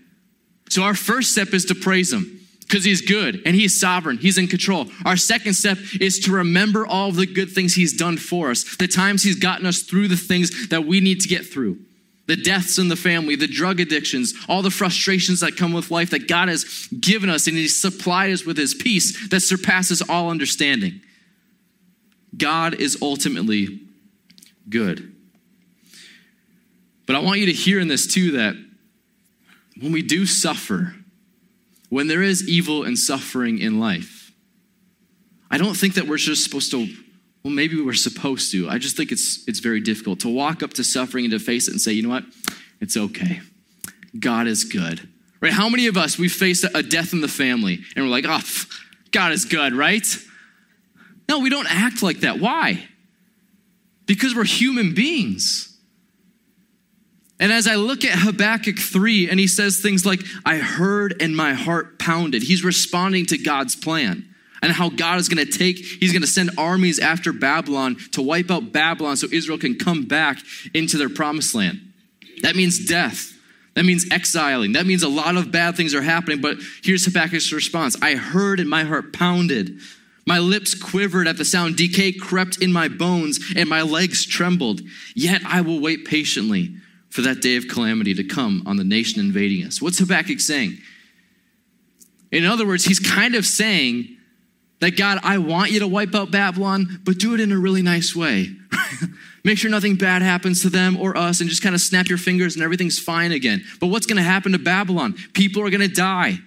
So, 0.69 0.83
our 0.83 0.95
first 0.95 1.31
step 1.31 1.53
is 1.53 1.65
to 1.65 1.75
praise 1.75 2.11
him 2.11 2.40
because 2.71 2.85
he's 2.85 3.01
good 3.01 3.41
and 3.45 3.53
he's 3.53 3.77
sovereign. 3.77 4.17
He's 4.17 4.37
in 4.37 4.47
control. 4.47 4.87
Our 5.03 5.17
second 5.17 5.55
step 5.55 5.77
is 5.99 6.19
to 6.19 6.31
remember 6.31 6.87
all 6.87 7.09
of 7.09 7.17
the 7.17 7.25
good 7.25 7.51
things 7.51 7.75
he's 7.75 7.91
done 7.91 8.15
for 8.15 8.49
us, 8.49 8.77
the 8.77 8.87
times 8.87 9.23
he's 9.23 9.35
gotten 9.35 9.65
us 9.65 9.81
through 9.81 10.07
the 10.07 10.15
things 10.15 10.69
that 10.69 10.85
we 10.85 11.01
need 11.01 11.19
to 11.19 11.27
get 11.27 11.45
through. 11.45 11.79
The 12.27 12.37
deaths 12.37 12.79
in 12.79 12.87
the 12.87 12.95
family, 12.95 13.35
the 13.35 13.45
drug 13.45 13.81
addictions, 13.81 14.33
all 14.47 14.61
the 14.61 14.71
frustrations 14.71 15.41
that 15.41 15.57
come 15.57 15.73
with 15.73 15.91
life 15.91 16.11
that 16.11 16.29
God 16.29 16.47
has 16.47 16.87
given 16.97 17.29
us, 17.29 17.47
and 17.47 17.57
He's 17.57 17.75
supplied 17.75 18.31
us 18.31 18.45
with 18.45 18.55
His 18.55 18.73
peace 18.73 19.27
that 19.29 19.41
surpasses 19.41 20.01
all 20.01 20.29
understanding. 20.29 21.01
God 22.37 22.75
is 22.75 22.97
ultimately 23.01 23.81
good. 24.69 25.13
But 27.05 27.17
I 27.17 27.19
want 27.19 27.41
you 27.41 27.47
to 27.47 27.51
hear 27.51 27.81
in 27.81 27.89
this 27.89 28.07
too 28.07 28.31
that 28.33 28.55
when 29.81 29.91
we 29.91 30.03
do 30.03 30.25
suffer, 30.25 30.95
when 31.91 32.07
there 32.07 32.23
is 32.23 32.47
evil 32.47 32.83
and 32.85 32.97
suffering 32.97 33.59
in 33.59 33.77
life, 33.77 34.31
I 35.51 35.57
don't 35.57 35.75
think 35.75 35.95
that 35.95 36.07
we're 36.07 36.15
just 36.15 36.41
supposed 36.41 36.71
to, 36.71 36.87
well, 37.43 37.53
maybe 37.53 37.81
we're 37.81 37.91
supposed 37.93 38.49
to. 38.53 38.69
I 38.69 38.77
just 38.77 38.95
think 38.95 39.11
it's, 39.11 39.45
it's 39.45 39.59
very 39.59 39.81
difficult 39.81 40.21
to 40.21 40.29
walk 40.29 40.63
up 40.63 40.71
to 40.75 40.85
suffering 40.85 41.25
and 41.25 41.33
to 41.33 41.39
face 41.39 41.67
it 41.67 41.71
and 41.71 41.81
say, 41.81 41.91
you 41.91 42.03
know 42.03 42.09
what? 42.09 42.23
It's 42.79 42.95
okay. 42.95 43.41
God 44.17 44.47
is 44.47 44.63
good. 44.63 45.05
Right? 45.41 45.51
How 45.51 45.67
many 45.67 45.87
of 45.87 45.97
us, 45.97 46.17
we 46.17 46.29
faced 46.29 46.65
a 46.73 46.81
death 46.81 47.11
in 47.11 47.19
the 47.19 47.27
family 47.27 47.81
and 47.97 48.05
we're 48.05 48.11
like, 48.11 48.25
oh, 48.25 48.41
God 49.11 49.33
is 49.33 49.43
good, 49.43 49.73
right? 49.73 50.07
No, 51.27 51.39
we 51.39 51.49
don't 51.49 51.67
act 51.69 52.01
like 52.01 52.21
that. 52.21 52.39
Why? 52.39 52.87
Because 54.05 54.33
we're 54.33 54.45
human 54.45 54.93
beings. 54.93 55.70
And 57.41 57.51
as 57.51 57.67
I 57.67 57.73
look 57.73 58.05
at 58.05 58.19
Habakkuk 58.19 58.77
3, 58.77 59.27
and 59.27 59.39
he 59.39 59.47
says 59.47 59.79
things 59.79 60.05
like, 60.05 60.21
I 60.45 60.57
heard 60.57 61.19
and 61.19 61.35
my 61.35 61.53
heart 61.53 61.97
pounded, 61.97 62.43
he's 62.43 62.63
responding 62.63 63.25
to 63.25 63.37
God's 63.39 63.75
plan 63.75 64.27
and 64.61 64.71
how 64.71 64.89
God 64.89 65.17
is 65.17 65.27
going 65.27 65.43
to 65.43 65.51
take, 65.51 65.77
he's 65.77 66.11
going 66.11 66.21
to 66.21 66.27
send 66.27 66.51
armies 66.55 66.99
after 66.99 67.33
Babylon 67.33 67.95
to 68.11 68.21
wipe 68.21 68.51
out 68.51 68.71
Babylon 68.71 69.17
so 69.17 69.27
Israel 69.31 69.57
can 69.57 69.75
come 69.75 70.03
back 70.03 70.37
into 70.75 70.99
their 70.99 71.09
promised 71.09 71.55
land. 71.55 71.81
That 72.43 72.55
means 72.55 72.77
death. 72.85 73.33
That 73.73 73.85
means 73.85 74.11
exiling. 74.11 74.73
That 74.73 74.85
means 74.85 75.01
a 75.01 75.09
lot 75.09 75.35
of 75.35 75.51
bad 75.51 75.75
things 75.75 75.95
are 75.95 76.01
happening. 76.03 76.41
But 76.41 76.57
here's 76.83 77.05
Habakkuk's 77.05 77.51
response 77.51 77.99
I 78.03 78.15
heard 78.15 78.59
and 78.59 78.69
my 78.69 78.83
heart 78.83 79.13
pounded. 79.13 79.79
My 80.27 80.37
lips 80.37 80.75
quivered 80.75 81.27
at 81.27 81.37
the 81.37 81.45
sound. 81.45 81.75
Decay 81.75 82.11
crept 82.11 82.61
in 82.61 82.71
my 82.71 82.87
bones 82.87 83.39
and 83.55 83.67
my 83.67 83.81
legs 83.81 84.27
trembled. 84.27 84.81
Yet 85.15 85.41
I 85.43 85.61
will 85.61 85.79
wait 85.79 86.05
patiently 86.05 86.75
for 87.11 87.21
that 87.21 87.41
day 87.41 87.57
of 87.57 87.67
calamity 87.67 88.13
to 88.15 88.23
come 88.23 88.63
on 88.65 88.77
the 88.77 88.83
nation 88.83 89.19
invading 89.19 89.65
us. 89.65 89.81
What's 89.81 89.99
Habakkuk 89.99 90.39
saying? 90.39 90.77
In 92.31 92.45
other 92.45 92.65
words, 92.65 92.85
he's 92.85 92.99
kind 92.99 93.35
of 93.35 93.45
saying 93.45 94.17
that 94.79 94.97
God, 94.97 95.19
I 95.21 95.37
want 95.37 95.71
you 95.71 95.81
to 95.81 95.87
wipe 95.87 96.15
out 96.15 96.31
Babylon, 96.31 97.01
but 97.03 97.19
do 97.19 97.33
it 97.33 97.41
in 97.41 97.51
a 97.51 97.57
really 97.57 97.81
nice 97.81 98.15
way. 98.15 98.49
Make 99.43 99.57
sure 99.57 99.69
nothing 99.69 99.95
bad 99.95 100.21
happens 100.21 100.61
to 100.61 100.69
them 100.69 100.97
or 100.97 101.17
us 101.17 101.41
and 101.41 101.49
just 101.49 101.61
kind 101.61 101.75
of 101.75 101.81
snap 101.81 102.07
your 102.07 102.17
fingers 102.17 102.55
and 102.55 102.63
everything's 102.63 102.97
fine 102.97 103.33
again. 103.33 103.63
But 103.79 103.87
what's 103.87 104.05
going 104.05 104.17
to 104.17 104.23
happen 104.23 104.53
to 104.53 104.59
Babylon? 104.59 105.15
People 105.33 105.63
are 105.63 105.69
going 105.69 105.87
to 105.87 105.93
die. 105.93 106.39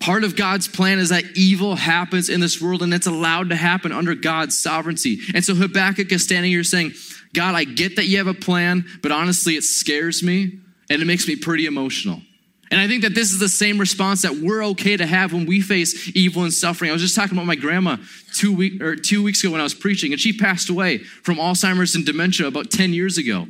Part 0.00 0.24
of 0.24 0.36
God's 0.36 0.68
plan 0.68 0.98
is 0.98 1.10
that 1.10 1.24
evil 1.34 1.74
happens 1.74 2.28
in 2.28 2.40
this 2.40 2.60
world 2.62 2.82
and 2.82 2.94
it's 2.94 3.06
allowed 3.06 3.50
to 3.50 3.56
happen 3.56 3.92
under 3.92 4.14
God's 4.14 4.58
sovereignty. 4.58 5.18
And 5.34 5.44
so 5.44 5.54
Habakkuk 5.54 6.10
is 6.12 6.22
standing 6.22 6.50
here 6.50 6.64
saying, 6.64 6.92
God, 7.36 7.54
I 7.54 7.64
get 7.64 7.96
that 7.96 8.06
you 8.06 8.16
have 8.16 8.26
a 8.26 8.34
plan, 8.34 8.86
but 9.02 9.12
honestly, 9.12 9.56
it 9.56 9.62
scares 9.62 10.22
me 10.22 10.58
and 10.88 11.02
it 11.02 11.04
makes 11.04 11.28
me 11.28 11.36
pretty 11.36 11.66
emotional. 11.66 12.22
And 12.70 12.80
I 12.80 12.88
think 12.88 13.02
that 13.02 13.14
this 13.14 13.30
is 13.30 13.38
the 13.38 13.48
same 13.48 13.78
response 13.78 14.22
that 14.22 14.38
we're 14.38 14.64
okay 14.68 14.96
to 14.96 15.06
have 15.06 15.34
when 15.34 15.44
we 15.44 15.60
face 15.60 16.10
evil 16.16 16.44
and 16.44 16.52
suffering. 16.52 16.90
I 16.90 16.94
was 16.94 17.02
just 17.02 17.14
talking 17.14 17.36
about 17.36 17.46
my 17.46 17.54
grandma 17.54 17.98
two, 18.32 18.56
week, 18.56 18.82
or 18.82 18.96
two 18.96 19.22
weeks 19.22 19.44
ago 19.44 19.52
when 19.52 19.60
I 19.60 19.64
was 19.64 19.74
preaching, 19.74 20.12
and 20.12 20.20
she 20.20 20.32
passed 20.32 20.70
away 20.70 20.98
from 20.98 21.36
Alzheimer's 21.36 21.94
and 21.94 22.06
dementia 22.06 22.46
about 22.46 22.70
10 22.70 22.94
years 22.94 23.18
ago. 23.18 23.46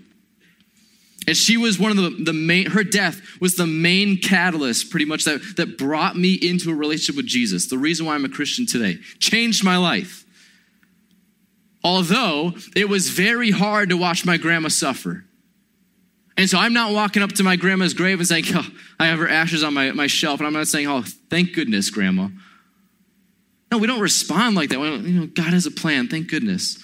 And 1.29 1.37
she 1.37 1.57
was 1.57 1.79
one 1.79 1.93
of 1.93 1.97
the, 1.97 2.25
the 2.25 2.33
main, 2.33 2.71
her 2.71 2.85
death 2.85 3.21
was 3.41 3.55
the 3.55 3.67
main 3.67 4.21
catalyst, 4.21 4.91
pretty 4.91 5.07
much, 5.07 5.25
that, 5.25 5.41
that 5.57 5.79
brought 5.79 6.17
me 6.17 6.35
into 6.35 6.71
a 6.71 6.75
relationship 6.75 7.17
with 7.17 7.27
Jesus. 7.27 7.67
The 7.67 7.79
reason 7.79 8.05
why 8.05 8.17
I'm 8.17 8.25
a 8.25 8.29
Christian 8.29 8.67
today 8.67 8.99
changed 9.21 9.65
my 9.65 9.77
life. 9.77 10.26
Although 11.87 12.55
it 12.75 12.89
was 12.89 13.11
very 13.11 13.53
hard 13.53 13.91
to 13.91 13.97
watch 13.97 14.27
my 14.27 14.39
grandma 14.39 14.67
suffer. 14.67 15.25
And 16.37 16.51
so 16.51 16.59
I'm 16.59 16.73
not 16.73 16.93
walking 16.93 17.23
up 17.23 17.31
to 17.35 17.45
my 17.45 17.55
grandma's 17.55 17.95
grave 17.95 18.19
and 18.19 18.27
saying, 18.27 18.47
oh, 18.49 18.67
I 18.99 19.07
have 19.07 19.21
her 19.21 19.29
ashes 19.29 19.63
on 19.63 19.73
my, 19.73 19.93
my 19.93 20.09
shelf. 20.09 20.41
And 20.41 20.49
I'm 20.49 20.53
not 20.53 20.67
saying, 20.67 20.89
oh, 20.89 21.05
thank 21.31 21.55
goodness, 21.55 21.89
grandma. 21.91 22.27
No, 23.71 23.79
we 23.79 23.87
don't 23.87 24.01
respond 24.01 24.57
like 24.57 24.71
that. 24.71 24.81
you 24.81 25.21
know, 25.21 25.27
God 25.27 25.53
has 25.53 25.65
a 25.65 25.71
plan, 25.71 26.09
thank 26.09 26.29
goodness. 26.29 26.83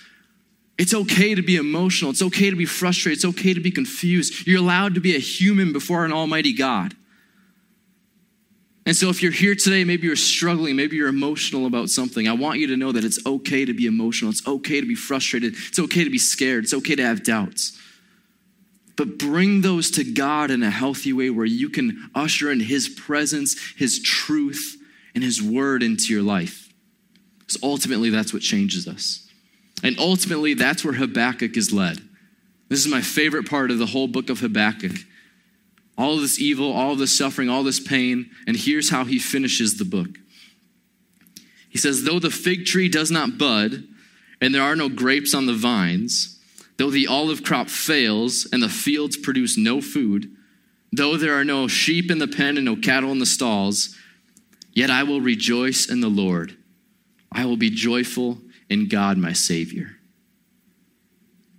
It's 0.79 0.95
okay 0.95 1.35
to 1.35 1.43
be 1.43 1.57
emotional. 1.57 2.13
It's 2.13 2.23
okay 2.23 2.51
to 2.51 2.57
be 2.57 2.65
frustrated. 2.65 3.17
It's 3.17 3.25
okay 3.25 3.55
to 3.55 3.61
be 3.61 3.73
confused. 3.73 4.47
You're 4.47 4.61
allowed 4.61 4.95
to 4.95 5.01
be 5.01 5.17
a 5.17 5.19
human 5.19 5.73
before 5.73 6.05
an 6.05 6.13
almighty 6.13 6.53
God. 6.53 6.95
And 8.85 8.97
so, 8.97 9.09
if 9.11 9.23
you're 9.23 9.31
here 9.31 9.55
today, 9.55 9.85
maybe 9.85 10.07
you're 10.09 10.17
struggling, 10.17 10.75
maybe 10.75 10.97
you're 10.97 11.09
emotional 11.09 11.67
about 11.67 11.89
something, 11.89 12.29
I 12.29 12.33
want 12.33 12.59
you 12.59 12.67
to 12.69 12.77
know 12.77 12.91
that 12.91 13.05
it's 13.05 13.25
okay 13.25 13.65
to 13.65 13.73
be 13.73 13.87
emotional. 13.87 14.31
It's 14.31 14.47
okay 14.47 14.81
to 14.81 14.87
be 14.87 14.97
frustrated. 14.97 15.55
It's 15.69 15.79
okay 15.79 16.03
to 16.03 16.11
be 16.11 16.19
scared. 16.19 16.65
It's 16.65 16.75
okay 16.75 16.97
to 16.97 17.05
have 17.05 17.23
doubts. 17.23 17.79
But 18.97 19.19
bring 19.19 19.61
those 19.61 19.91
to 19.93 20.05
God 20.05 20.51
in 20.51 20.63
a 20.63 20.71
healthy 20.71 21.13
way 21.13 21.31
where 21.31 21.47
you 21.47 21.71
can 21.71 22.11
usher 22.15 22.51
in 22.51 22.61
His 22.61 22.89
presence, 22.89 23.57
His 23.77 24.03
truth, 24.03 24.77
and 25.15 25.23
His 25.23 25.41
word 25.41 25.83
into 25.83 26.13
your 26.13 26.23
life. 26.23 26.69
Because 27.39 27.63
ultimately, 27.63 28.11
that's 28.11 28.33
what 28.33 28.43
changes 28.43 28.89
us. 28.89 29.29
And 29.85 29.99
ultimately, 29.99 30.55
that's 30.55 30.85
where 30.85 30.95
Habakkuk 30.95 31.57
is 31.57 31.73
led. 31.73 32.01
This 32.69 32.85
is 32.85 32.91
my 32.91 33.01
favorite 33.01 33.49
part 33.49 33.71
of 33.71 33.79
the 33.79 33.87
whole 33.87 34.09
book 34.09 34.29
of 34.29 34.41
Habakkuk 34.41 34.93
all 35.97 36.17
this 36.17 36.41
evil, 36.41 36.73
all 36.73 36.97
this 36.97 37.17
suffering, 37.17 37.49
all 37.49 37.63
this 37.63 37.81
pain, 37.81 38.31
and 38.47 38.57
here's 38.57 38.91
how 38.91 39.05
he 39.05 39.19
finishes 39.19 39.77
the 39.77 39.85
book. 39.85 40.19
He 41.69 41.79
says, 41.79 42.05
Though 42.05 42.19
the 42.19 42.31
fig 42.31 42.67
tree 42.67 42.89
does 42.89 43.11
not 43.11 43.39
bud, 43.39 43.85
and 44.41 44.55
there 44.55 44.63
are 44.63 44.77
no 44.77 44.89
grapes 44.89 45.35
on 45.35 45.47
the 45.47 45.55
vines, 45.55 46.39
though 46.77 46.91
the 46.91 47.07
olive 47.07 47.45
crop 47.45 47.69
fails, 47.69 48.47
and 48.53 48.63
the 48.63 48.69
fields 48.69 49.17
produce 49.17 49.57
no 49.57 49.81
food, 49.81 50.35
though 50.93 51.17
there 51.17 51.35
are 51.35 51.45
no 51.45 51.69
sheep 51.69 52.11
in 52.11 52.19
the 52.19 52.29
pen 52.29 52.57
and 52.57 52.65
no 52.65 52.77
cattle 52.77 53.13
in 53.13 53.19
the 53.19 53.27
stalls, 53.27 53.97
yet 54.73 54.91
I 54.91 55.03
will 55.03 55.21
rejoice 55.21 55.89
in 55.89 56.01
the 56.01 56.09
Lord. 56.09 56.57
I 57.31 57.47
will 57.47 57.57
be 57.57 57.71
joyful 57.71 58.39
in 58.69 58.89
God, 58.89 59.17
my 59.17 59.33
Savior. 59.33 59.97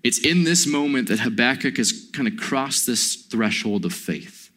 It's 0.03 0.19
in 0.19 0.43
this 0.43 0.67
moment 0.67 1.07
that 1.07 1.19
Habakkuk 1.19 1.77
has 1.77 2.09
kind 2.13 2.27
of 2.27 2.37
crossed 2.37 2.85
this 2.85 3.15
threshold 3.15 3.85
of 3.85 3.93
faith. 3.93 4.51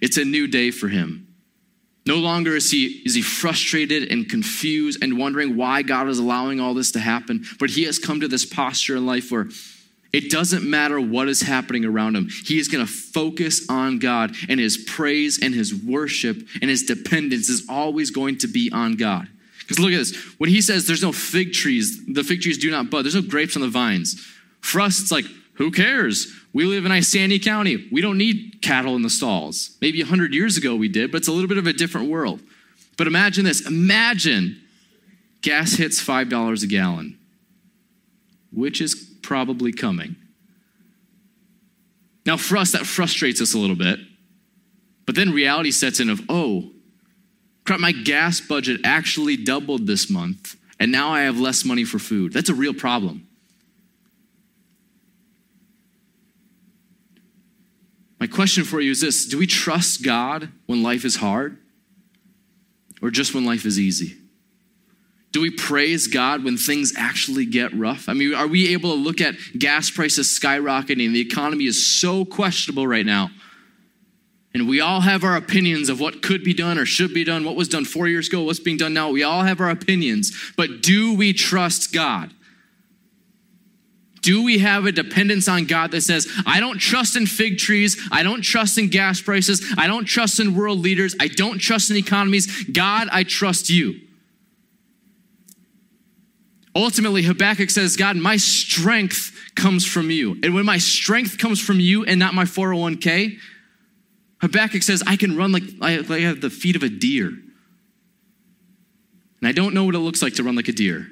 It's 0.00 0.16
a 0.16 0.24
new 0.24 0.46
day 0.46 0.70
for 0.70 0.88
him. 0.88 1.28
No 2.06 2.16
longer 2.16 2.56
is 2.56 2.70
he, 2.70 3.02
is 3.04 3.14
he 3.14 3.22
frustrated 3.22 4.10
and 4.10 4.28
confused 4.28 5.02
and 5.02 5.18
wondering 5.18 5.56
why 5.56 5.82
God 5.82 6.08
is 6.08 6.18
allowing 6.18 6.60
all 6.60 6.74
this 6.74 6.92
to 6.92 7.00
happen, 7.00 7.44
but 7.58 7.70
he 7.70 7.84
has 7.84 7.98
come 7.98 8.20
to 8.20 8.28
this 8.28 8.44
posture 8.44 8.96
in 8.96 9.06
life 9.06 9.30
where 9.30 9.48
it 10.12 10.30
doesn't 10.30 10.68
matter 10.68 11.00
what 11.00 11.28
is 11.28 11.42
happening 11.42 11.84
around 11.84 12.14
him. 12.14 12.28
He 12.28 12.58
is 12.58 12.68
going 12.68 12.86
to 12.86 12.92
focus 12.92 13.66
on 13.68 13.98
God, 13.98 14.36
and 14.48 14.60
his 14.60 14.76
praise 14.76 15.40
and 15.42 15.54
his 15.54 15.74
worship 15.74 16.36
and 16.60 16.70
his 16.70 16.84
dependence 16.84 17.48
is 17.48 17.66
always 17.68 18.10
going 18.10 18.38
to 18.38 18.46
be 18.46 18.70
on 18.72 18.96
God. 18.96 19.26
Because 19.60 19.78
look 19.78 19.92
at 19.92 19.96
this. 19.96 20.14
When 20.38 20.50
he 20.50 20.60
says 20.60 20.86
there's 20.86 21.02
no 21.02 21.10
fig 21.10 21.52
trees, 21.52 22.04
the 22.06 22.22
fig 22.22 22.42
trees 22.42 22.58
do 22.58 22.70
not 22.70 22.90
bud, 22.90 23.04
there's 23.04 23.14
no 23.14 23.22
grapes 23.22 23.56
on 23.56 23.62
the 23.62 23.68
vines. 23.68 24.22
For 24.64 24.80
us, 24.80 24.98
it's 24.98 25.12
like, 25.12 25.26
who 25.54 25.70
cares? 25.70 26.32
We 26.54 26.64
live 26.64 26.86
in 26.86 26.90
Isanti 26.90 27.40
County. 27.40 27.86
We 27.92 28.00
don't 28.00 28.16
need 28.16 28.60
cattle 28.62 28.96
in 28.96 29.02
the 29.02 29.10
stalls. 29.10 29.76
Maybe 29.82 30.02
100 30.02 30.32
years 30.32 30.56
ago 30.56 30.74
we 30.74 30.88
did, 30.88 31.12
but 31.12 31.18
it's 31.18 31.28
a 31.28 31.32
little 31.32 31.48
bit 31.48 31.58
of 31.58 31.66
a 31.66 31.72
different 31.74 32.08
world. 32.08 32.40
But 32.96 33.06
imagine 33.06 33.44
this 33.44 33.66
imagine 33.66 34.58
gas 35.42 35.74
hits 35.74 36.02
$5 36.02 36.62
a 36.62 36.66
gallon, 36.66 37.18
which 38.52 38.80
is 38.80 38.94
probably 39.22 39.70
coming. 39.70 40.16
Now, 42.24 42.38
for 42.38 42.56
us, 42.56 42.72
that 42.72 42.86
frustrates 42.86 43.42
us 43.42 43.52
a 43.52 43.58
little 43.58 43.76
bit. 43.76 43.98
But 45.04 45.14
then 45.14 45.32
reality 45.32 45.72
sets 45.72 46.00
in 46.00 46.08
of, 46.08 46.22
oh, 46.30 46.70
crap, 47.66 47.80
my 47.80 47.92
gas 47.92 48.40
budget 48.40 48.80
actually 48.82 49.36
doubled 49.36 49.86
this 49.86 50.08
month, 50.08 50.56
and 50.80 50.90
now 50.90 51.10
I 51.10 51.20
have 51.24 51.38
less 51.38 51.66
money 51.66 51.84
for 51.84 51.98
food. 51.98 52.32
That's 52.32 52.48
a 52.48 52.54
real 52.54 52.72
problem. 52.72 53.28
My 58.24 58.28
question 58.28 58.64
for 58.64 58.80
you 58.80 58.90
is 58.90 59.02
this 59.02 59.26
Do 59.26 59.36
we 59.36 59.46
trust 59.46 60.02
God 60.02 60.48
when 60.64 60.82
life 60.82 61.04
is 61.04 61.16
hard 61.16 61.58
or 63.02 63.10
just 63.10 63.34
when 63.34 63.44
life 63.44 63.66
is 63.66 63.78
easy? 63.78 64.16
Do 65.32 65.42
we 65.42 65.50
praise 65.50 66.06
God 66.06 66.42
when 66.42 66.56
things 66.56 66.94
actually 66.96 67.44
get 67.44 67.74
rough? 67.74 68.08
I 68.08 68.14
mean, 68.14 68.34
are 68.34 68.46
we 68.46 68.72
able 68.72 68.92
to 68.92 68.96
look 68.96 69.20
at 69.20 69.34
gas 69.58 69.90
prices 69.90 70.26
skyrocketing? 70.28 71.12
The 71.12 71.20
economy 71.20 71.66
is 71.66 71.84
so 71.84 72.24
questionable 72.24 72.86
right 72.86 73.04
now. 73.04 73.28
And 74.54 74.70
we 74.70 74.80
all 74.80 75.02
have 75.02 75.22
our 75.22 75.36
opinions 75.36 75.90
of 75.90 76.00
what 76.00 76.22
could 76.22 76.42
be 76.42 76.54
done 76.54 76.78
or 76.78 76.86
should 76.86 77.12
be 77.12 77.24
done, 77.24 77.44
what 77.44 77.56
was 77.56 77.68
done 77.68 77.84
four 77.84 78.08
years 78.08 78.28
ago, 78.28 78.40
what's 78.44 78.58
being 78.58 78.78
done 78.78 78.94
now. 78.94 79.10
We 79.10 79.22
all 79.22 79.42
have 79.42 79.60
our 79.60 79.68
opinions. 79.68 80.32
But 80.56 80.80
do 80.80 81.14
we 81.14 81.34
trust 81.34 81.92
God? 81.92 82.32
Do 84.24 84.42
we 84.42 84.58
have 84.60 84.86
a 84.86 84.92
dependence 84.92 85.48
on 85.48 85.66
God 85.66 85.90
that 85.90 86.00
says, 86.00 86.26
I 86.46 86.58
don't 86.58 86.78
trust 86.78 87.14
in 87.14 87.26
fig 87.26 87.58
trees, 87.58 88.00
I 88.10 88.22
don't 88.22 88.40
trust 88.40 88.78
in 88.78 88.88
gas 88.88 89.20
prices, 89.20 89.62
I 89.76 89.86
don't 89.86 90.06
trust 90.06 90.40
in 90.40 90.56
world 90.56 90.78
leaders, 90.78 91.14
I 91.20 91.28
don't 91.28 91.58
trust 91.58 91.90
in 91.90 91.98
economies. 91.98 92.64
God, 92.64 93.08
I 93.12 93.24
trust 93.24 93.68
you. 93.68 94.00
Ultimately, 96.74 97.22
Habakkuk 97.22 97.68
says, 97.68 97.96
God, 97.96 98.16
my 98.16 98.38
strength 98.38 99.30
comes 99.54 99.84
from 99.84 100.10
you. 100.10 100.40
And 100.42 100.54
when 100.54 100.64
my 100.64 100.78
strength 100.78 101.36
comes 101.36 101.60
from 101.60 101.78
you 101.78 102.06
and 102.06 102.18
not 102.18 102.32
my 102.32 102.44
401k, 102.44 103.36
Habakkuk 104.40 104.82
says, 104.82 105.02
I 105.06 105.16
can 105.16 105.36
run 105.36 105.52
like 105.52 105.64
I, 105.82 105.98
like 105.98 106.10
I 106.10 106.20
have 106.20 106.40
the 106.40 106.48
feet 106.48 106.76
of 106.76 106.82
a 106.82 106.88
deer. 106.88 107.28
And 107.28 107.52
I 109.42 109.52
don't 109.52 109.74
know 109.74 109.84
what 109.84 109.94
it 109.94 109.98
looks 109.98 110.22
like 110.22 110.32
to 110.36 110.42
run 110.42 110.56
like 110.56 110.68
a 110.68 110.72
deer, 110.72 111.08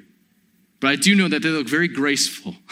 but 0.79 0.89
I 0.89 0.95
do 0.95 1.13
know 1.13 1.27
that 1.27 1.43
they 1.43 1.49
look 1.49 1.69
very 1.69 1.87
graceful. 1.87 2.55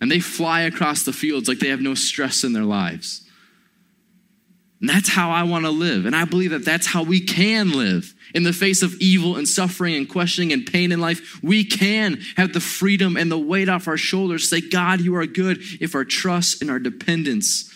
and 0.00 0.10
they 0.10 0.20
fly 0.20 0.62
across 0.62 1.04
the 1.04 1.12
fields 1.12 1.48
like 1.48 1.58
they 1.58 1.68
have 1.68 1.80
no 1.80 1.94
stress 1.94 2.44
in 2.44 2.52
their 2.52 2.64
lives. 2.64 3.24
And 4.80 4.88
that's 4.90 5.08
how 5.08 5.30
I 5.30 5.44
want 5.44 5.64
to 5.64 5.70
live. 5.70 6.04
And 6.04 6.14
I 6.14 6.26
believe 6.26 6.50
that 6.50 6.64
that's 6.64 6.86
how 6.86 7.02
we 7.04 7.20
can 7.20 7.72
live. 7.72 8.14
In 8.34 8.42
the 8.42 8.52
face 8.52 8.82
of 8.82 8.94
evil 9.00 9.36
and 9.36 9.48
suffering 9.48 9.94
and 9.94 10.06
questioning 10.06 10.52
and 10.52 10.66
pain 10.66 10.92
in 10.92 11.00
life, 11.00 11.42
we 11.42 11.64
can 11.64 12.20
have 12.36 12.52
the 12.52 12.60
freedom 12.60 13.16
and 13.16 13.32
the 13.32 13.38
weight 13.38 13.70
off 13.70 13.88
our 13.88 13.96
shoulders. 13.96 14.50
Say, 14.50 14.60
God, 14.60 15.00
you 15.00 15.16
are 15.16 15.24
good 15.24 15.62
if 15.80 15.94
our 15.94 16.04
trust 16.04 16.60
and 16.60 16.70
our 16.70 16.78
dependence 16.78 17.72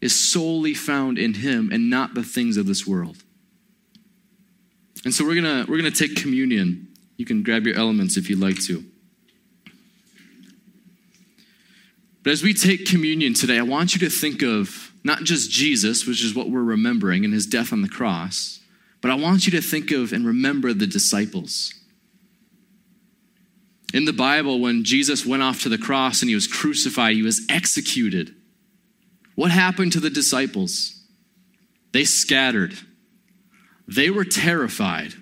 is 0.00 0.14
solely 0.14 0.72
found 0.72 1.18
in 1.18 1.34
Him 1.34 1.70
and 1.70 1.90
not 1.90 2.14
the 2.14 2.22
things 2.22 2.56
of 2.56 2.66
this 2.66 2.86
world. 2.86 3.22
And 5.04 5.12
so 5.12 5.24
we're 5.24 5.34
gonna 5.34 5.66
we're 5.68 5.76
gonna 5.76 5.90
take 5.90 6.16
communion. 6.16 6.88
You 7.16 7.26
can 7.26 7.42
grab 7.42 7.66
your 7.66 7.76
elements 7.76 8.16
if 8.16 8.30
you'd 8.30 8.40
like 8.40 8.62
to. 8.62 8.84
But 12.22 12.30
as 12.30 12.42
we 12.42 12.54
take 12.54 12.86
communion 12.86 13.34
today, 13.34 13.58
I 13.58 13.62
want 13.62 13.94
you 13.94 14.00
to 14.00 14.10
think 14.10 14.42
of 14.42 14.92
not 15.04 15.24
just 15.24 15.50
Jesus, 15.50 16.06
which 16.06 16.24
is 16.24 16.34
what 16.34 16.50
we're 16.50 16.62
remembering, 16.62 17.24
and 17.24 17.34
his 17.34 17.46
death 17.46 17.72
on 17.72 17.82
the 17.82 17.88
cross, 17.88 18.60
but 19.00 19.10
I 19.10 19.14
want 19.14 19.46
you 19.46 19.52
to 19.52 19.60
think 19.60 19.90
of 19.90 20.12
and 20.12 20.24
remember 20.24 20.72
the 20.72 20.86
disciples. 20.86 21.74
In 23.92 24.04
the 24.04 24.12
Bible, 24.12 24.60
when 24.60 24.84
Jesus 24.84 25.26
went 25.26 25.42
off 25.42 25.62
to 25.62 25.68
the 25.68 25.76
cross 25.76 26.22
and 26.22 26.28
he 26.28 26.34
was 26.34 26.46
crucified, 26.46 27.16
he 27.16 27.22
was 27.22 27.44
executed. 27.50 28.34
What 29.34 29.50
happened 29.50 29.92
to 29.92 30.00
the 30.00 30.08
disciples? 30.08 31.02
They 31.92 32.04
scattered. 32.04 32.78
They 33.88 34.08
were 34.08 34.24
terrified. 34.24 35.14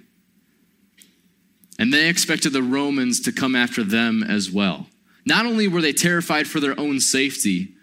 And 1.79 1.93
they 1.93 2.09
expected 2.09 2.53
the 2.53 2.63
Romans 2.63 3.21
to 3.21 3.33
come 3.33 3.57
after 3.57 3.83
them 3.83 4.23
as 4.23 4.51
well. 4.51 4.87
Not 5.27 5.47
only 5.47 5.69
were 5.69 5.83
they 5.83 5.93
terrified 5.93 6.47
for 6.47 6.61
their 6.61 6.79
own 6.79 7.01
safety, 7.01 7.75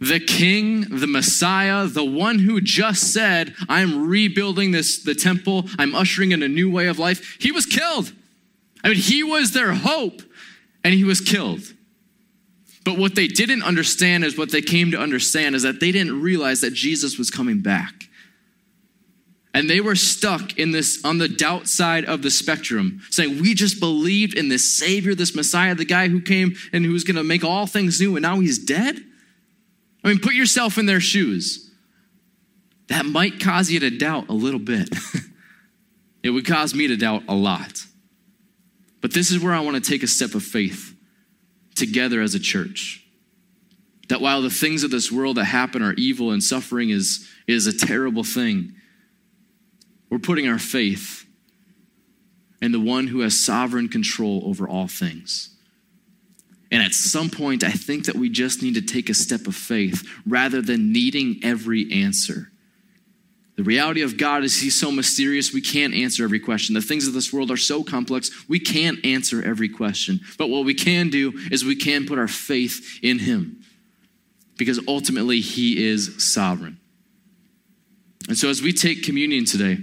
the 0.00 0.18
king, 0.18 0.80
the 0.80 1.06
Messiah, 1.06 1.86
the 1.86 2.04
one 2.04 2.40
who 2.40 2.60
just 2.60 3.12
said, 3.12 3.54
I'm 3.68 4.08
rebuilding 4.08 4.72
this 4.72 5.02
the 5.02 5.14
temple, 5.14 5.68
I'm 5.78 5.94
ushering 5.94 6.32
in 6.32 6.42
a 6.42 6.48
new 6.48 6.68
way 6.70 6.88
of 6.88 6.98
life, 6.98 7.36
he 7.40 7.52
was 7.52 7.66
killed. 7.66 8.12
I 8.82 8.88
mean, 8.88 8.96
he 8.96 9.22
was 9.22 9.52
their 9.52 9.72
hope, 9.74 10.22
and 10.82 10.92
he 10.92 11.04
was 11.04 11.20
killed. 11.20 11.62
But 12.84 12.98
what 12.98 13.14
they 13.14 13.28
didn't 13.28 13.62
understand 13.62 14.24
is 14.24 14.36
what 14.36 14.50
they 14.50 14.60
came 14.60 14.90
to 14.90 14.98
understand 14.98 15.54
is 15.54 15.62
that 15.62 15.78
they 15.78 15.92
didn't 15.92 16.20
realize 16.20 16.62
that 16.62 16.74
Jesus 16.74 17.16
was 17.16 17.30
coming 17.30 17.60
back. 17.60 18.01
And 19.54 19.68
they 19.68 19.80
were 19.80 19.96
stuck 19.96 20.58
in 20.58 20.70
this 20.70 21.04
on 21.04 21.18
the 21.18 21.28
doubt 21.28 21.68
side 21.68 22.06
of 22.06 22.22
the 22.22 22.30
spectrum, 22.30 23.02
saying, 23.10 23.40
We 23.40 23.54
just 23.54 23.80
believed 23.80 24.34
in 24.34 24.48
this 24.48 24.78
Savior, 24.78 25.14
this 25.14 25.34
Messiah, 25.34 25.74
the 25.74 25.84
guy 25.84 26.08
who 26.08 26.20
came 26.22 26.54
and 26.72 26.84
who's 26.84 27.04
going 27.04 27.16
to 27.16 27.24
make 27.24 27.44
all 27.44 27.66
things 27.66 28.00
new, 28.00 28.16
and 28.16 28.22
now 28.22 28.40
he's 28.40 28.58
dead? 28.58 28.98
I 30.02 30.08
mean, 30.08 30.18
put 30.18 30.34
yourself 30.34 30.78
in 30.78 30.86
their 30.86 31.00
shoes. 31.00 31.70
That 32.88 33.04
might 33.04 33.40
cause 33.40 33.70
you 33.70 33.80
to 33.80 33.90
doubt 33.90 34.28
a 34.28 34.32
little 34.32 34.60
bit. 34.60 34.88
it 36.22 36.30
would 36.30 36.46
cause 36.46 36.74
me 36.74 36.88
to 36.88 36.96
doubt 36.96 37.24
a 37.28 37.34
lot. 37.34 37.84
But 39.00 39.12
this 39.12 39.30
is 39.30 39.42
where 39.42 39.52
I 39.52 39.60
want 39.60 39.82
to 39.82 39.90
take 39.90 40.02
a 40.02 40.08
step 40.08 40.34
of 40.34 40.42
faith 40.42 40.94
together 41.74 42.22
as 42.22 42.34
a 42.34 42.40
church. 42.40 43.04
That 44.08 44.20
while 44.20 44.42
the 44.42 44.50
things 44.50 44.82
of 44.82 44.90
this 44.90 45.12
world 45.12 45.36
that 45.36 45.44
happen 45.44 45.82
are 45.82 45.94
evil 45.94 46.30
and 46.30 46.42
suffering 46.42 46.90
is, 46.90 47.28
is 47.46 47.66
a 47.66 47.76
terrible 47.76 48.24
thing, 48.24 48.74
we're 50.12 50.18
putting 50.18 50.46
our 50.46 50.58
faith 50.58 51.24
in 52.60 52.70
the 52.70 52.78
one 52.78 53.06
who 53.06 53.20
has 53.20 53.42
sovereign 53.42 53.88
control 53.88 54.42
over 54.44 54.68
all 54.68 54.86
things. 54.86 55.56
And 56.70 56.82
at 56.82 56.92
some 56.92 57.30
point, 57.30 57.64
I 57.64 57.70
think 57.70 58.04
that 58.04 58.16
we 58.16 58.28
just 58.28 58.62
need 58.62 58.74
to 58.74 58.82
take 58.82 59.08
a 59.08 59.14
step 59.14 59.46
of 59.46 59.56
faith 59.56 60.06
rather 60.26 60.60
than 60.60 60.92
needing 60.92 61.40
every 61.42 61.90
answer. 61.90 62.52
The 63.56 63.62
reality 63.62 64.02
of 64.02 64.18
God 64.18 64.44
is 64.44 64.60
He's 64.60 64.78
so 64.78 64.92
mysterious, 64.92 65.54
we 65.54 65.62
can't 65.62 65.94
answer 65.94 66.24
every 66.24 66.40
question. 66.40 66.74
The 66.74 66.82
things 66.82 67.08
of 67.08 67.14
this 67.14 67.32
world 67.32 67.50
are 67.50 67.56
so 67.56 67.82
complex, 67.82 68.46
we 68.50 68.60
can't 68.60 69.02
answer 69.06 69.42
every 69.42 69.70
question. 69.70 70.20
But 70.36 70.50
what 70.50 70.66
we 70.66 70.74
can 70.74 71.08
do 71.08 71.32
is 71.50 71.64
we 71.64 71.76
can 71.76 72.04
put 72.04 72.18
our 72.18 72.28
faith 72.28 72.98
in 73.02 73.18
Him 73.18 73.62
because 74.58 74.78
ultimately 74.86 75.40
He 75.40 75.82
is 75.82 76.22
sovereign. 76.22 76.78
And 78.28 78.36
so 78.36 78.50
as 78.50 78.60
we 78.60 78.74
take 78.74 79.04
communion 79.04 79.46
today, 79.46 79.78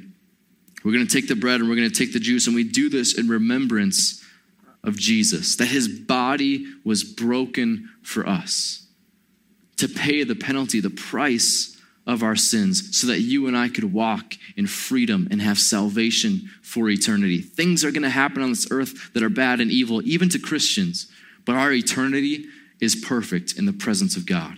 we're 0.84 0.94
going 0.94 1.06
to 1.06 1.14
take 1.14 1.28
the 1.28 1.36
bread 1.36 1.60
and 1.60 1.70
we're 1.70 1.76
going 1.76 1.90
to 1.90 1.96
take 1.96 2.14
the 2.14 2.20
juice, 2.20 2.48
and 2.48 2.56
we 2.56 2.64
do 2.64 2.90
this 2.90 3.18
in 3.18 3.28
remembrance 3.28 4.24
of 4.84 4.98
Jesus, 4.98 5.56
that 5.58 5.68
his 5.68 5.88
body 5.88 6.66
was 6.86 7.04
broken 7.04 7.90
for 8.02 8.28
us 8.28 8.88
to 9.78 9.88
pay 9.88 10.24
the 10.24 10.36
penalty, 10.36 10.80
the 10.80 10.90
price 10.90 11.78
of 12.08 12.24
our 12.24 12.36
sins 12.36 12.98
so 12.98 13.08
that 13.08 13.20
you 13.20 13.48
and 13.48 13.56
I 13.56 13.70
could 13.70 13.94
walk 13.94 14.34
in 14.58 14.68
freedom 14.68 15.28
and 15.30 15.42
have 15.42 15.60
salvation 15.60 16.50
for 16.62 16.90
eternity. 16.90 17.42
Things 17.42 17.86
are 17.86 17.92
going 17.92 18.04
to 18.04 18.10
happen 18.10 18.42
on 18.42 18.50
this 18.50 18.72
earth 18.72 19.14
that 19.14 19.22
are 19.22 19.30
bad 19.30 19.60
and 19.60 19.70
evil, 19.70 20.02
even 20.04 20.28
to 20.30 20.40
Christians, 20.40 21.12
but 21.46 21.56
our 21.56 21.72
eternity 21.72 22.46
is 22.80 22.96
perfect 22.96 23.58
in 23.58 23.66
the 23.66 23.74
presence 23.74 24.16
of 24.18 24.26
God. 24.26 24.58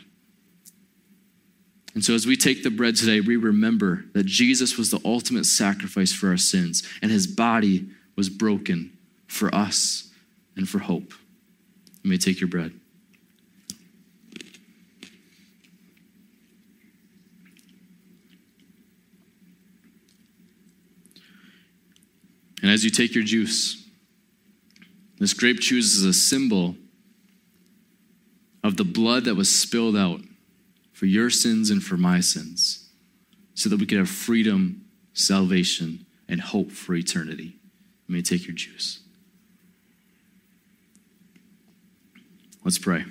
And 1.93 2.04
so, 2.04 2.13
as 2.13 2.25
we 2.25 2.38
take 2.38 2.63
the 2.63 2.69
bread 2.69 2.95
today, 2.95 3.19
we 3.19 3.36
remember 3.36 4.06
that 4.13 4.25
Jesus 4.25 4.77
was 4.77 4.91
the 4.91 5.01
ultimate 5.04 5.45
sacrifice 5.45 6.13
for 6.13 6.30
our 6.30 6.38
sins, 6.38 6.84
and 7.01 7.12
his 7.12 7.27
body 7.27 7.89
was 8.15 8.30
broken 8.30 8.97
for 9.27 9.54
us 9.54 10.10
and 10.56 10.67
for 10.67 10.80
hope. 10.80 11.13
You 12.04 12.10
may 12.10 12.17
take 12.17 12.39
your 12.39 12.47
bread. 12.47 12.73
And 22.62 22.69
as 22.69 22.84
you 22.86 22.91
take 22.91 23.15
your 23.15 23.23
juice, 23.23 23.84
this 25.19 25.34
grape 25.34 25.60
juice 25.60 25.95
is 25.95 26.06
a 26.06 26.13
symbol 26.13 26.75
of 28.63 28.77
the 28.77 28.84
blood 28.84 29.25
that 29.25 29.36
was 29.36 29.54
spilled 29.54 29.97
out 29.97 30.21
for 31.02 31.08
your 31.08 31.32
sins 31.32 31.72
and 31.72 31.84
for 31.84 31.98
my 31.98 32.20
sins, 32.20 32.88
so 33.56 33.68
that 33.70 33.80
we 33.80 33.88
could 33.88 33.98
have 33.98 34.08
freedom, 34.08 34.86
salvation, 35.14 36.06
and 36.30 36.40
hope 36.40 36.72
for 36.72 36.94
eternity. 36.94 37.56
You 38.06 38.14
may 38.14 38.22
take 38.22 38.46
your 38.46 38.56
juice. 38.56 39.00
Let's 42.64 42.78
pray. 42.78 43.04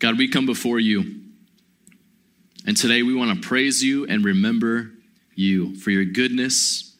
God, 0.00 0.18
we 0.18 0.26
come 0.26 0.46
before 0.46 0.80
you. 0.80 1.20
And 2.66 2.76
today 2.76 3.04
we 3.04 3.14
want 3.14 3.40
to 3.40 3.48
praise 3.48 3.84
you 3.84 4.04
and 4.06 4.24
remember 4.24 4.90
you 5.36 5.76
for 5.76 5.92
your 5.92 6.04
goodness, 6.04 6.96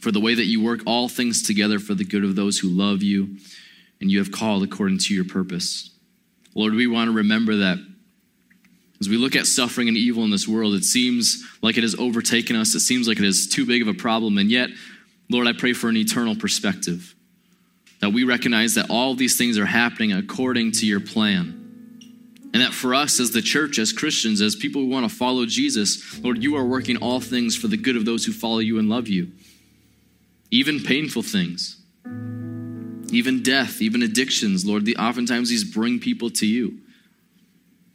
for 0.00 0.10
the 0.10 0.18
way 0.18 0.34
that 0.34 0.46
you 0.46 0.60
work 0.60 0.80
all 0.86 1.08
things 1.08 1.44
together 1.44 1.78
for 1.78 1.94
the 1.94 2.04
good 2.04 2.24
of 2.24 2.34
those 2.34 2.58
who 2.58 2.68
love 2.68 3.00
you 3.00 3.36
and 4.00 4.10
you 4.10 4.18
have 4.18 4.32
called 4.32 4.64
according 4.64 4.98
to 4.98 5.14
your 5.14 5.24
purpose. 5.24 5.90
Lord, 6.54 6.74
we 6.74 6.86
want 6.86 7.08
to 7.08 7.16
remember 7.16 7.56
that 7.56 7.78
as 9.00 9.08
we 9.08 9.16
look 9.16 9.34
at 9.34 9.46
suffering 9.46 9.88
and 9.88 9.96
evil 9.96 10.24
in 10.24 10.30
this 10.30 10.46
world, 10.46 10.74
it 10.74 10.84
seems 10.84 11.42
like 11.62 11.78
it 11.78 11.82
has 11.82 11.94
overtaken 11.94 12.54
us. 12.54 12.74
It 12.74 12.80
seems 12.80 13.08
like 13.08 13.18
it 13.18 13.24
is 13.24 13.48
too 13.48 13.64
big 13.64 13.80
of 13.80 13.88
a 13.88 13.94
problem. 13.94 14.36
And 14.36 14.50
yet, 14.50 14.68
Lord, 15.30 15.46
I 15.46 15.54
pray 15.54 15.72
for 15.72 15.88
an 15.88 15.96
eternal 15.96 16.36
perspective 16.36 17.14
that 18.00 18.10
we 18.10 18.24
recognize 18.24 18.74
that 18.74 18.90
all 18.90 19.14
these 19.14 19.38
things 19.38 19.58
are 19.58 19.66
happening 19.66 20.12
according 20.12 20.72
to 20.72 20.86
your 20.86 21.00
plan. 21.00 21.56
And 22.52 22.62
that 22.62 22.74
for 22.74 22.94
us 22.94 23.20
as 23.20 23.30
the 23.30 23.42
church, 23.42 23.78
as 23.78 23.92
Christians, 23.92 24.40
as 24.40 24.56
people 24.56 24.82
who 24.82 24.88
want 24.88 25.08
to 25.08 25.14
follow 25.14 25.46
Jesus, 25.46 26.20
Lord, 26.20 26.42
you 26.42 26.56
are 26.56 26.64
working 26.64 26.96
all 26.96 27.20
things 27.20 27.56
for 27.56 27.68
the 27.68 27.76
good 27.76 27.96
of 27.96 28.04
those 28.04 28.24
who 28.24 28.32
follow 28.32 28.58
you 28.58 28.78
and 28.78 28.88
love 28.88 29.06
you. 29.06 29.30
Even 30.50 30.80
painful 30.80 31.22
things, 31.22 31.79
even 33.12 33.42
death, 33.42 33.80
even 33.80 34.02
addictions, 34.02 34.64
Lord, 34.64 34.84
the, 34.84 34.96
oftentimes 34.96 35.48
these 35.48 35.64
bring 35.64 35.98
people 35.98 36.30
to 36.30 36.46
you. 36.46 36.78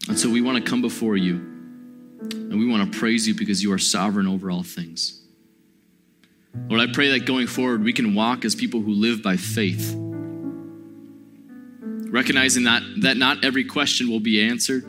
And 0.08 0.20
so 0.20 0.30
we 0.30 0.42
want 0.42 0.64
to 0.64 0.70
come 0.70 0.82
before 0.82 1.18
you 1.18 1.36
and 1.36 2.60
we 2.60 2.68
want 2.68 2.92
to 2.92 3.00
praise 3.00 3.28
you 3.28 3.34
because 3.34 3.64
you 3.64 3.72
are 3.74 3.78
sovereign 3.78 4.28
over 4.28 4.52
all 4.52 4.64
things. 4.64 5.22
Lord, 6.70 6.82
I 6.82 6.92
pray 6.92 7.18
that 7.18 7.26
going 7.26 7.48
forward 7.48 7.84
we 7.84 7.94
can 7.94 8.16
walk 8.16 8.46
as 8.46 8.56
people 8.56 8.82
who 8.82 8.94
live 8.94 9.22
by 9.22 9.38
faith 9.38 9.96
recognizing 12.16 12.64
that, 12.64 12.82
that 13.02 13.18
not 13.18 13.44
every 13.44 13.66
question 13.66 14.10
will 14.10 14.22
be 14.22 14.42
answered. 14.42 14.86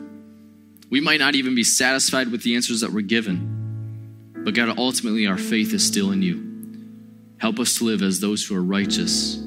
We 0.89 1.01
might 1.01 1.19
not 1.19 1.35
even 1.35 1.55
be 1.55 1.63
satisfied 1.63 2.31
with 2.31 2.41
the 2.41 2.55
answers 2.55 2.79
that 2.79 2.91
we're 2.91 3.01
given. 3.01 4.33
But 4.45 4.53
God, 4.53 4.77
ultimately, 4.77 5.27
our 5.27 5.37
faith 5.37 5.73
is 5.73 5.85
still 5.85 6.11
in 6.11 6.21
you. 6.21 6.41
Help 7.37 7.59
us 7.59 7.77
to 7.79 7.83
live 7.83 8.01
as 8.01 8.21
those 8.21 8.45
who 8.45 8.55
are 8.55 8.63
righteous 8.63 9.46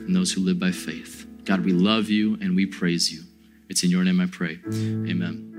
and 0.00 0.14
those 0.14 0.32
who 0.32 0.40
live 0.40 0.58
by 0.58 0.72
faith. 0.72 1.26
God, 1.44 1.64
we 1.64 1.72
love 1.72 2.08
you 2.08 2.34
and 2.40 2.54
we 2.56 2.66
praise 2.66 3.12
you. 3.12 3.22
It's 3.68 3.82
in 3.84 3.90
your 3.90 4.04
name 4.04 4.20
I 4.20 4.26
pray. 4.26 4.60
Amen. 4.66 5.49